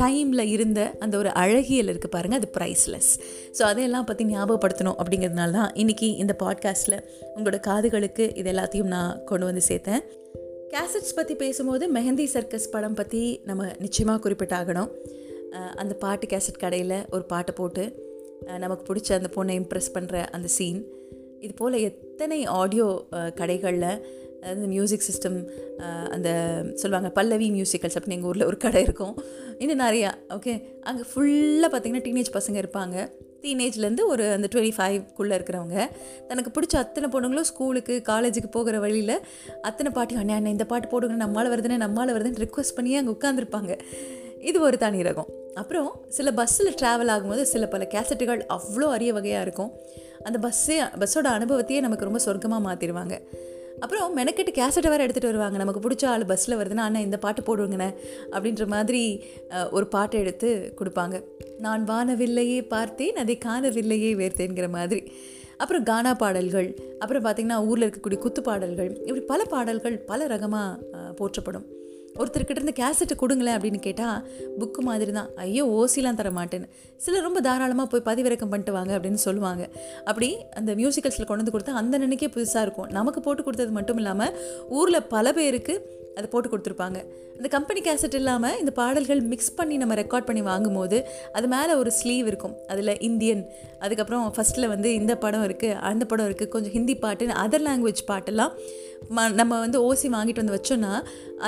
டைமில் 0.00 0.44
இருந்த 0.46 0.80
அந்த 0.98 1.14
ஒரு 1.18 1.30
அழகியல் 1.34 1.90
இருக்குது 1.92 2.14
பாருங்கள் 2.14 2.40
அது 2.40 2.48
ப்ரைஸ்லெஸ் 2.56 3.10
ஸோ 3.58 3.62
அதையெல்லாம் 3.62 4.04
பற்றி 4.04 4.24
ஞாபகப்படுத்தணும் 4.24 4.98
அப்படிங்கிறதுனால 5.00 5.50
தான் 5.50 5.72
இன்றைக்கி 5.74 6.08
இந்த 6.22 6.36
பாட்காஸ்ட்டில் 6.42 6.98
உங்களோட 7.34 7.60
காதுகளுக்கு 7.68 8.26
இது 8.36 8.50
எல்லாத்தையும் 8.52 8.92
நான் 8.96 9.24
கொண்டு 9.24 9.46
வந்து 9.46 9.62
சேர்த்தேன். 9.68 10.02
கேசட்ஸ் 10.74 11.16
பற்றி 11.16 11.34
பேசும்போது 11.34 11.84
மெஹந்தி 11.92 12.24
சர்க்கஸ் 12.24 12.70
படம் 12.70 12.94
பற்றி 12.94 13.22
நம்ம 13.44 13.64
நிச்சயமாக 13.78 14.20
குறிப்பிட்டாகணும். 14.24 14.90
அந்த 15.74 15.94
பாட்டு 15.94 16.26
கேசட் 16.26 16.62
கடையில் 16.64 16.96
ஒரு 17.10 17.24
பாட்டை 17.24 17.54
போட்டு 17.54 17.84
நமக்கு 18.58 18.84
பிடிச்ச 18.88 19.08
அந்த 19.12 19.30
பொண்ணை 19.36 19.54
இம்ப்ரெஸ் 19.60 19.94
பண்ணுற 19.94 20.16
அந்த 20.30 20.48
சீன் 20.48 20.80
இது 21.40 21.52
போல் 21.54 21.76
எத்தனை 21.88 22.38
ஆடியோ 22.60 22.86
கடைகளில் 23.40 23.92
அதாவது 24.42 24.68
மியூசிக் 24.74 25.06
சிஸ்டம் 25.08 25.38
அந்த 26.14 26.28
சொல்லுவாங்க 26.82 27.08
பல்லவி 27.18 27.48
மியூசிக்கல்ஸ் 27.56 27.96
அப்படின்னு 27.98 28.18
எங்கள் 28.18 28.30
ஊரில் 28.32 28.48
ஒரு 28.50 28.58
கடை 28.64 28.82
இருக்கும். 28.86 29.14
இன்னும் 29.62 29.82
நிறையா 29.86 30.10
ஓகே 30.36 30.54
அங்கே 30.90 31.04
ஃபுல்லாக 31.10 31.70
பார்த்தீங்கன்னா 31.72 32.06
டீனேஜ் 32.06 32.30
பசங்க 32.38 32.58
இருப்பாங்க. 32.62 32.96
டீனேஜ்லேருந்து 33.44 34.04
ஒரு 34.12 34.24
அந்த 34.36 34.46
டுவெண்ட்டி 34.52 34.74
ஃபைவ்க்குள்ளே 34.78 35.34
இருக்கிறவங்க. 35.38 35.76
தனக்கு 36.30 36.50
பிடிச்ச 36.56 36.74
அத்தனை 36.84 37.06
பொண்ணுங்களும் 37.12 37.48
ஸ்கூலுக்கு 37.50 37.94
காலேஜுக்கு 38.08 38.50
போகிற 38.56 38.78
வழியில் 38.84 39.14
அத்தனை 39.68 39.90
பாட்டி 39.98 40.18
அண்ணே 40.22 40.34
அண்ணே 40.38 40.50
இந்த 40.56 40.66
பாட்டு 40.72 40.88
போடுங்க 40.92 41.16
நம்மளால் 41.24 41.52
வருதுன்னு 41.52 41.78
நம்மளால் 41.84 42.14
வருதுன்னு 42.16 42.42
ரிக்வஸ்ட் 42.46 42.76
பண்ணி 42.78 42.98
அங்கே 43.00 43.12
உட்காந்துருப்பாங்க 43.16 43.74
இது 44.48 44.58
ஒரு 44.66 44.76
தனி 44.82 45.00
ரகம். 45.08 45.30
அப்புறம் 45.60 45.88
சில 46.16 46.28
பஸ்ஸில் 46.40 46.76
ட்ராவல் 46.80 47.10
ஆகும்போது 47.14 47.42
சில 47.52 47.64
பல 47.72 47.86
கேசட்டுகள் 47.94 48.42
அவ்வளோ 48.56 48.86
அரிய 48.96 49.10
வகையாக 49.16 49.46
இருக்கும். 49.46 49.72
அந்த 50.28 50.38
பஸ்ஸே 50.44 50.76
பஸ்ஸோட 51.02 51.28
அனுபவத்தையே 51.38 51.80
நமக்கு 51.86 52.08
ரொம்ப 52.08 52.20
சொர்க்கமாக 52.26 52.62
மாற்றிடுவாங்க 52.66 53.16
அப்புறம் 53.84 54.16
மெனக்கெட்டு 54.18 54.52
கேசட்டை 54.58 54.90
வேறு 54.92 55.04
எடுத்துகிட்டு 55.06 55.30
வருவாங்க. 55.30 55.58
நமக்கு 55.62 55.82
பிடிச்ச 55.84 56.04
ஆள் 56.12 56.24
பஸ்ஸில் 56.30 56.58
வருதுன்னா 56.60 56.84
அண்ணா 56.86 57.00
இந்த 57.06 57.18
பாட்டு 57.24 57.42
போடுவோங்கண்ணே 57.48 57.90
அப்படின்ற 58.34 58.66
மாதிரி 58.74 59.02
ஒரு 59.76 59.86
பாட்டை 59.94 60.20
எடுத்து 60.24 60.50
கொடுப்பாங்க. 60.80 61.18
நான் 61.66 61.84
வானவில்லையே 61.90 62.60
பார்த்தேன் 62.76 63.20
அதை 63.24 63.36
காணவில்லையே 63.46 64.12
வேர்த்தேங்கிற 64.22 64.68
மாதிரி. 64.78 65.02
அப்புறம் 65.62 65.84
கானா 65.90 66.12
பாடல்கள். 66.22 66.68
அப்புறம் 67.02 67.24
பார்த்திங்கன்னா 67.24 67.58
ஊரில் 67.70 67.86
இருக்கக்கூடிய 67.86 68.18
குத்து 68.24 68.42
பாடல்கள். 68.42 68.90
இப்படி 69.06 69.22
பல 69.32 69.44
பாடல்கள் 69.54 69.98
பல 70.10 70.26
ரகமாக 70.26 71.12
போற்றப்படும். 71.18 71.66
ஒருத்தர்கிட்ட 72.18 72.58
இருந்து 72.58 72.74
கேசட்டை 72.80 73.14
கொடுங்களேன் 73.16 73.56
அப்படின்னு 73.56 73.80
கேட்டால் 73.86 74.24
புக்கு 74.60 74.82
மாதிரி 74.88 75.12
தான் 75.12 75.28
ஐயோ 75.44 75.64
ஓசிலாம் 75.76 76.18
தர 76.20 76.30
மாட்டேன்னு 76.30 76.68
சிலர் 76.96 77.26
ரொம்ப 77.28 77.40
தாராளமாக 77.40 77.88
போய் 77.92 78.06
பதிவிறக்கம் 78.08 78.52
பண்ணிட்டு 78.52 78.72
வாங்க 78.72 78.92
அப்படின்னு 78.98 79.20
சொல்லுவாங்க. 79.26 79.62
அப்படி 80.04 80.28
அந்த 80.60 80.74
மியூசிக்கல்ஸில் 80.74 81.28
கொண்டு 81.30 81.42
வந்து 81.42 81.54
கொடுத்தா 81.56 81.78
அந்த 81.82 81.98
நினைக்கே 81.98 82.28
புதுசாக 82.36 82.66
இருக்கும். 82.66 82.90
நமக்கு 82.98 83.20
போட்டு 83.20 83.44
கொடுத்தது 83.44 83.72
மட்டும் 83.78 83.96
இல்லாமல் 83.96 84.34
ஊரில் 84.68 85.06
பல 85.14 85.32
பேருக்கு 85.32 85.76
அதை 86.16 86.26
போட்டு 86.32 86.48
கொடுத்துருப்பாங்க. 86.52 87.00
இந்த 87.38 87.48
கம்பெனி 87.54 87.80
கேசட் 87.86 88.16
இல்லாமல் 88.18 88.56
இந்த 88.62 88.72
பாடல்கள் 88.78 89.20
மிக்ஸ் 89.30 89.54
பண்ணி 89.58 89.76
நம்ம 89.82 89.94
ரெக்கார்ட் 90.00 90.26
பண்ணி 90.28 90.42
வாங்கும்போது 90.48 90.98
அது 91.36 91.46
மேலே 91.52 91.72
ஒரு 91.82 91.90
ஸ்லீவ் 91.98 92.26
இருக்கும். 92.30 92.54
அதில் 92.72 92.92
இந்தியன் 93.08 93.42
அதுக்கப்புறம் 93.84 94.24
ஃபஸ்ட்டில் 94.36 94.70
வந்து 94.72 94.88
இந்த 95.00 95.12
படம் 95.22 95.44
இருக்குது 95.48 95.78
அந்த 95.90 96.04
படம் 96.10 96.28
இருக்குது 96.28 96.52
கொஞ்சம் 96.54 96.74
ஹிந்தி 96.76 96.96
பாட்டு 97.04 97.28
அதர் 97.44 97.64
லாங்குவேஜ் 97.68 98.02
பாட்டெல்லாம் 98.10 98.52
ம 99.16 99.22
நம்ம 99.40 99.58
வந்து 99.64 99.78
ஓசி 99.88 100.08
வாங்கிட்டு 100.14 100.42
வந்து 100.42 100.56
வச்சோன்னா 100.56 100.90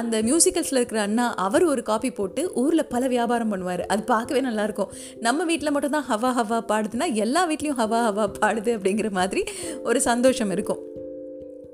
அந்த 0.01 0.15
மியூசிக்கல்ஸில் 0.29 0.81
இருக்கிற 0.81 1.01
அண்ணா 1.07 1.27
அவர் 1.47 1.65
ஒரு 1.73 1.83
காப்பி 1.91 2.11
போட்டு 2.19 2.43
ஊரில் 2.63 2.91
பல 2.95 3.03
வியாபாரம் 3.15 3.53
பண்ணுவார். 3.53 3.83
அது 3.93 4.03
பார்க்கவே 4.13 4.41
நல்லாயிருக்கும். 4.49 4.93
நம்ம 5.27 5.45
வீட்டில் 5.51 5.75
மட்டும்தான் 5.75 6.09
ஹவா 6.13 6.31
ஹவா 6.39 6.61
பாடுதுன்னா 6.73 7.09
எல்லா 7.25 7.43
வீட்லேயும் 7.51 7.81
ஹவா 7.83 8.01
ஹவா 8.09 8.27
பாடுது 8.41 8.73
அப்படிங்கிற 8.79 9.11
மாதிரி 9.21 9.45
ஒரு 9.91 10.01
சந்தோஷம் 10.11 10.55
இருக்கும். 10.57 10.83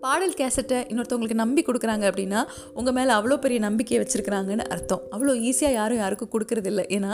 பாடல் 0.04 0.34
கேசட்டை 0.40 0.76
இன்னொருத்தவங்களுக்கு 0.90 1.38
நம்பி 1.42 1.62
கொடுக்குறாங்க 1.68 2.04
அப்படின்னா 2.10 2.40
உங்கள் 2.78 2.94
மேலே 2.98 3.12
அவ்வளோ 3.18 3.36
பெரிய 3.44 3.58
நம்பிக்கையை 3.66 3.98
வச்சுருக்குறாங்கன்னு 4.02 4.64
அர்த்தம். 4.74 5.02
அவ்வளோ 5.14 5.32
ஈஸியாக 5.48 5.72
யாரும் 5.78 6.00
யாருக்கும் 6.02 6.30
கொடுக்குறதில்ல. 6.34 6.82
ஏன்னா 6.96 7.12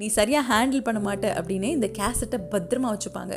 நீ 0.00 0.06
சரியாக 0.18 0.44
ஹேண்டில் 0.50 0.84
பண்ண 0.86 1.00
மாட்ட 1.06 1.26
அப்படின்னு 1.40 1.68
இந்த 1.76 1.88
கேசட்டை 1.98 2.38
பத்திரமா 2.54 2.88
வச்சுப்பாங்க. 2.94 3.34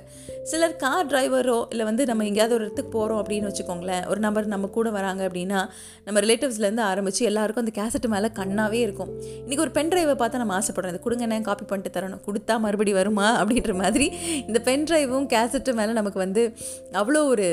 சிலர் 0.51 0.75
கார் 0.83 1.09
டிரைவரோ 1.11 1.59
இல்லை 1.73 1.85
வந்து 1.89 2.05
நம்ம 2.11 2.25
எங்கேயாவது 2.29 2.55
ஒரு 2.57 2.65
இடத்துக்கு 2.67 2.91
போகிறோம் 2.97 3.19
அப்படின்னு 3.21 3.49
வச்சுக்கோங்களேன். 3.51 4.03
ஒரு 4.11 4.19
நம்பர் 4.25 4.51
நம்ம 4.55 4.71
கூட 4.77 4.87
வராங்க 4.97 5.21
அப்படின்னா 5.29 5.61
நம்ம 6.07 6.17
ரிலேட்டிவ்ஸ்லேருந்து 6.25 6.85
ஆரம்பித்து 6.91 7.29
எல்லாருக்கும் 7.31 7.65
அந்த 7.65 7.75
கேசட்டு 7.79 8.11
மேலே 8.15 8.31
கண்ணாகவே 8.39 8.81
இருக்கும். 8.87 9.13
இன்றைக்கி 9.43 9.63
ஒரு 9.67 9.75
பென் 9.77 9.91
டிரைவை 9.93 10.17
பார்த்தா 10.23 10.43
நம்ம 10.43 10.55
ஆசைப்படுறோம். 10.59 10.95
இது 10.95 11.05
கொடுங்க 11.05 11.31
நான் 11.33 11.47
காப்பி 11.49 11.67
பண்ணிட்டு 11.71 11.93
தரணும். 11.99 12.23
கொடுத்தா 12.27 12.57
மறுபடி 12.65 12.93
வருமா? 12.99 13.27
அப்படின்ற 13.43 13.75
மாதிரி 13.83 14.09
இந்த 14.49 14.59
பென் 14.69 14.87
டிரைவும் 14.89 15.29
கேசட்டு 15.35 15.77
மேலே 15.81 15.93
நமக்கு 16.01 16.21
வந்து 16.25 16.43
அவ்வளோ 17.01 17.23
ஒரு 17.33 17.47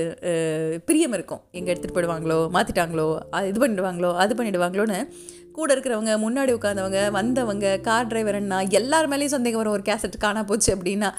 பிரியம் 0.90 1.16
இருக்கும். 1.18 1.33
எங்கே 1.50 1.74
எடுத்துகிட்டு 1.74 1.96
போயிடுவாங்களோ 1.96 2.48
மாற்றிட்டாங்களோ 2.52 3.18
அது 3.30 3.48
இது 3.48 3.66
பண்ணிடுவாங்களோ 3.66 4.14
அது 4.14 4.44
பண்ணிடுவாங்களோன்னு 4.44 5.08
கூட 5.52 5.74
இருக்கிறவங்க 5.74 6.12
முன்னாடி 6.18 6.52
உட்காந்தவங்க 6.52 7.10
வந்தவங்க 7.10 7.80
கார் 7.80 8.06
டிரைவர் 8.06 8.34
அண்ணா 8.34 8.60
எல்லார் 8.60 9.08
மேலேயும் 9.08 9.34
சந்தேகம் 9.36 9.62
வரும். 9.62 9.72
ஒரு 9.72 9.82
கேசட் 9.82 10.16
காணா 10.18 10.42
போச்சு 10.42 10.76
அப்படின்னா 10.76 11.10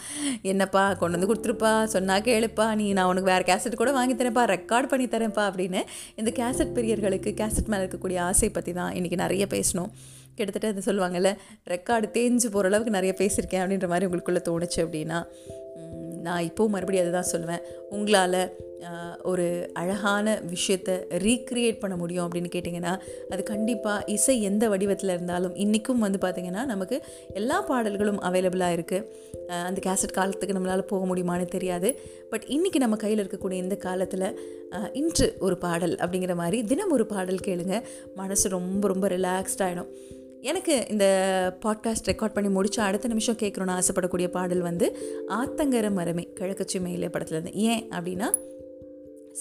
என்னப்பா 0.41 0.93
கொண்டு 0.93 1.17
வந்து 1.17 1.29
கொடுத்துருப்பா 1.33 1.83
சொன்னா 1.83 2.19
கேளுப்பா 2.19 2.75
நீ 2.75 2.93
நான் 2.93 3.05
உனக்கு 3.05 3.31
வேறு 3.31 3.43
கேசட் 3.43 3.75
கூட 3.75 3.91
வாங்கி 3.91 4.13
தரேன்ப்பா 4.13 4.43
ரெக்கார்ட் 4.45 4.87
பண்ணி 4.87 5.07
தரேன்ப்பா 5.07 5.45
அப்படின்னு 5.45 5.81
இந்த 6.15 6.31
கேசட் 6.35 6.73
பிரியர்களுக்கு 6.73 7.33
கேசட் 7.41 7.67
மேலே 7.67 7.83
இருக்கக்கூடிய 7.83 8.19
ஆசை 8.19 8.49
பற்றி 8.49 8.73
தான் 8.73 8.93
இன்றைக்கி 8.93 9.15
நிறைய 9.15 9.47
பேசணும். 9.49 9.91
கிட்டத்தட்ட 10.35 10.67
அது 10.67 10.93
சொல்லுவாங்கல்ல 10.93 11.37
ரெக்கார்டு 11.67 12.07
தேஞ்சு 12.13 12.47
போகிற 12.51 12.67
அளவுக்கு 12.67 12.91
நிறைய 12.91 13.15
பேசியிருக்கேன் 13.17 13.63
அப்படின்ற 13.63 13.87
மாதிரி 13.87 14.05
உங்களுக்குள்ளே 14.05 14.41
தோணுச்சு 14.49 14.77
அப்படின்னா 14.77 15.19
நான் 16.27 16.45
இப்போவும் 16.47 16.73
மறுபடியும் 16.75 17.05
அதை 17.05 17.13
தான் 17.19 17.31
சொல்லுவேன். 17.33 17.65
உங்களால் 17.95 18.39
ஒரு 19.31 19.45
அழகான 19.81 20.33
விஷயத்தை 20.51 20.95
ரீக்ரியேட் 21.25 21.79
பண்ண 21.83 21.95
முடியும் 22.01 22.25
அப்படின்னு 22.25 22.49
கேட்டிங்கன்னா 22.55 22.93
அது 23.33 23.43
கண்டிப்பாக 23.51 24.05
இசை 24.15 24.35
எந்த 24.49 24.63
வடிவத்தில் 24.71 25.13
இருந்தாலும் 25.13 25.55
இன்றைக்கும் 25.63 26.03
வந்து 26.05 26.19
பார்த்திங்கன்னா 26.25 26.63
நமக்கு 26.73 26.97
எல்லா 27.39 27.57
பாடல்களும் 27.69 28.19
அவைலபிளாக 28.27 28.75
இருக்குது 28.77 29.53
அந்த 29.67 29.79
கேசட் 29.87 30.15
காலத்துக்கு 30.17 30.57
நம்மளால் 30.57 30.89
போக 30.91 31.03
முடியுமான்னு 31.11 31.47
தெரியாது. 31.55 31.89
பட் 32.29 32.45
இன்றைக்கி 32.55 32.81
நம்ம 32.83 32.99
கையில் 33.03 33.23
இருக்கக்கூடிய 33.23 33.59
இந்த 33.65 33.77
காலத்தில் 33.87 34.27
இன்று 35.01 35.27
ஒரு 35.47 35.57
பாடல் 35.65 35.95
அப்படிங்கிற 36.03 36.35
மாதிரி 36.41 36.59
தினம் 36.71 36.93
ஒரு 36.97 37.07
பாடல் 37.13 37.45
கேளுங்க. 37.47 37.75
மனசு 38.21 38.45
ரொம்ப 38.57 38.85
ரொம்ப 38.93 39.07
ரிலாக்ஸ்டாகிடும் 39.15 39.91
எனக்கு 40.45 40.85
இந்த 40.89 41.05
பாட்காஸ்ட் 41.65 42.09
ரெக்கார்ட் 42.11 42.33
பண்ணி 42.33 42.49
முடிச்சு 42.49 42.81
அடுத்த 42.81 43.07
நிமிஷம் 43.07 43.35
கேட்கணுன்னு 43.35 43.79
ஆசைப்படக்கூடிய 43.79 44.27
பாடல் 44.27 44.61
வந்து 44.61 44.97
ஆத்தங்கர 45.27 45.91
மரமே 45.91 46.27
கிழக்கச்சி 46.39 46.81
மேலே 46.81 47.07
படத்துலேருந்து 47.07 47.51
ஏன் 47.51 47.87
அப்படின்னா 47.89 48.31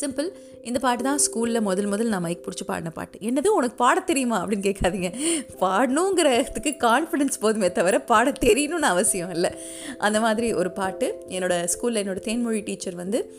சிம்பிள் 0.01 0.29
இந்த 0.63 0.79
பாட்டு 0.79 1.03
தான் 1.03 1.19
ஸ்கூலில் 1.19 1.61
முதல் 1.61 1.87
முதல் 1.87 2.09
நான் 2.09 2.21
மைக் 2.21 2.47
பிடிச்சி 2.47 2.65
பாடின 2.67 2.91
பாட்டு. 2.91 3.19
என்னது 3.19 3.47
உனக்கு 3.47 3.77
பாட 3.77 4.01
தெரியுமா 4.01 4.47
அப்படின்னு 4.47 4.67
கேட்காதீங்க. 4.69 5.15
பாடணுங்கிறதுக்கு 5.61 6.75
கான்ஃபிடென்ஸ் 6.79 7.41
போதுமே 7.41 7.73
தவிர 7.73 8.01
பாட 8.01 8.33
தெரியணும்னு 8.41 8.91
அவசியம் 8.95 9.31
இல்லை. 9.31 9.51
அந்த 9.99 10.21
மாதிரி 10.21 10.53
ஒரு 10.53 10.73
பாட்டு 10.73 11.25
என்னோடய 11.29 11.69
ஸ்கூலில் 11.75 12.03
என்னோட 12.03 12.21
தேன்மொழி 12.21 12.65
டீச்சர் 12.65 12.95
வந்து 12.95 13.35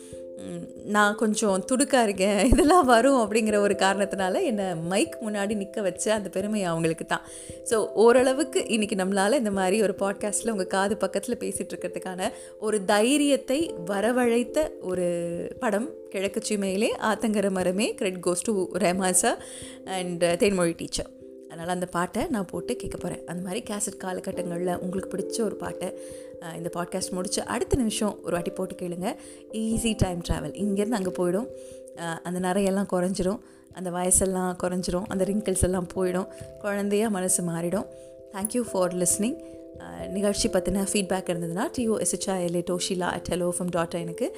நான் 0.84 1.14
கொஞ்சம் 1.14 1.64
துடுக்கா 1.72 2.02
இருக்கேன் 2.02 2.46
இதெல்லாம் 2.46 2.86
வரும் 2.86 3.16
அப்படிங்கிற 3.16 3.56
ஒரு 3.56 3.74
காரணத்தினால 3.74 4.42
என்னை 4.42 4.74
மைக் 4.74 5.18
முன்னாடி 5.26 5.56
நிற்க 5.56 5.80
வச்ச 5.80 6.14
அந்த 6.14 6.28
பெருமை 6.28 6.64
அவங்களுக்கு 6.64 7.04
தான். 7.04 7.20
ஸோ 7.64 7.86
ஓரளவுக்கு 7.94 8.60
இன்றைக்கி 8.60 8.96
நம்மளால் 8.96 9.32
இந்த 9.32 9.50
மாதிரி 9.50 9.82
ஒரு 9.82 9.94
பாட்காஸ்ட்டில் 9.98 10.50
உங்கள் 10.50 10.66
காது 10.66 10.96
பக்கத்தில் 10.96 11.38
பேசிகிட்டு 11.38 11.68
இருக்கிறதுக்கான 11.68 12.30
ஒரு 12.60 12.84
தைரியத்தை 12.84 13.74
வரவழைத்த 13.86 14.70
ஒரு 14.80 15.06
படம் 15.58 15.90
கிழக்கு 16.08 16.42
சீமையிலே 16.48 16.90
ஆத்தங்கர 17.02 17.50
மரமே 17.50 17.94
credit 17.94 18.24
goes 18.26 18.44
to 18.44 18.68
ரேமாசா 18.72 19.34
and 19.84 20.24
Thenmozhi 20.24 20.74
teacher 20.76 21.15
அதனால் 21.56 21.74
அந்த 21.74 21.86
பாட்டை 21.96 22.22
நான் 22.34 22.48
போட்டு 22.50 22.72
கேட்க 22.80 22.96
போகிறேன் 23.02 23.22
அந்த 23.30 23.40
மாதிரி 23.46 23.60
கேசட் 23.68 23.98
காலகட்டங்களில் 24.02 24.78
உங்களுக்கு 24.84 25.10
பிடிச்ச 25.12 25.36
ஒரு 25.48 25.56
பாட்டை 25.62 25.88
இந்த 26.58 26.70
பாட்காஸ்ட் 26.74 27.14
முடிச்சு 27.16 27.40
அடுத்த 27.54 27.76
நிமிஷம் 27.82 28.14
ஒரு 28.24 28.34
வாட்டி 28.36 28.50
போட்டு 28.56 28.74
கேளுங்க. 28.80 29.08
ஈஸி 29.60 29.92
டைம் 30.02 30.20
ட்ராவல் 30.28 30.54
இங்கேருந்து 30.62 30.98
அங்கே 30.98 31.12
போயிடும். 31.18 31.48
அந்த 32.26 32.38
நிறையெல்லாம் 32.46 32.90
குறைஞ்சிரும். 32.92 33.40
அந்த 33.78 33.90
வயசெல்லாம் 33.96 34.52
குறைஞ்சிரும். 34.62 35.06
அந்த 35.12 35.22
ரிங்கிள்ஸ் 35.30 35.64
எல்லாம் 35.68 35.88
போயிடும். 35.94 36.28
குழந்தையா 36.64 37.08
மனசு 37.16 37.42
மாறிடும். 37.50 37.86
தேங்க்யூ 38.34 38.62
ஃபார் 38.70 38.94
லிஸ்னிங் 39.02 39.38
நிகழ்ச்சி 40.16 40.46
பற்றின 40.48 40.84
ஃபீட்பேக் 40.92 41.30
இருந்ததுன்னா 41.32 41.66
T O 41.78 41.96
S H I L A 42.04 42.62
Toshila 42.70 43.08
at 43.16 43.30
hello 43.32 43.48
from 43.56 43.72
dot 43.76 43.96
எனக்கு 44.04 44.28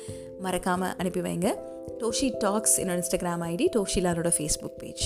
மறக்காமல் 0.46 0.94
அனுப்பி 0.98 1.22
வைங்க. 1.28 1.48
டோஷி 2.02 2.28
டாக்ஸ் 2.38 2.76
என்னோட 2.80 2.98
இன்ஸ்டாகிராம் 3.02 3.44
ஐடி 3.52 3.66
டோஷிலானோட 3.76 4.30
ஃபேஸ்புக் 4.38 4.78
பேஜ் 4.82 5.04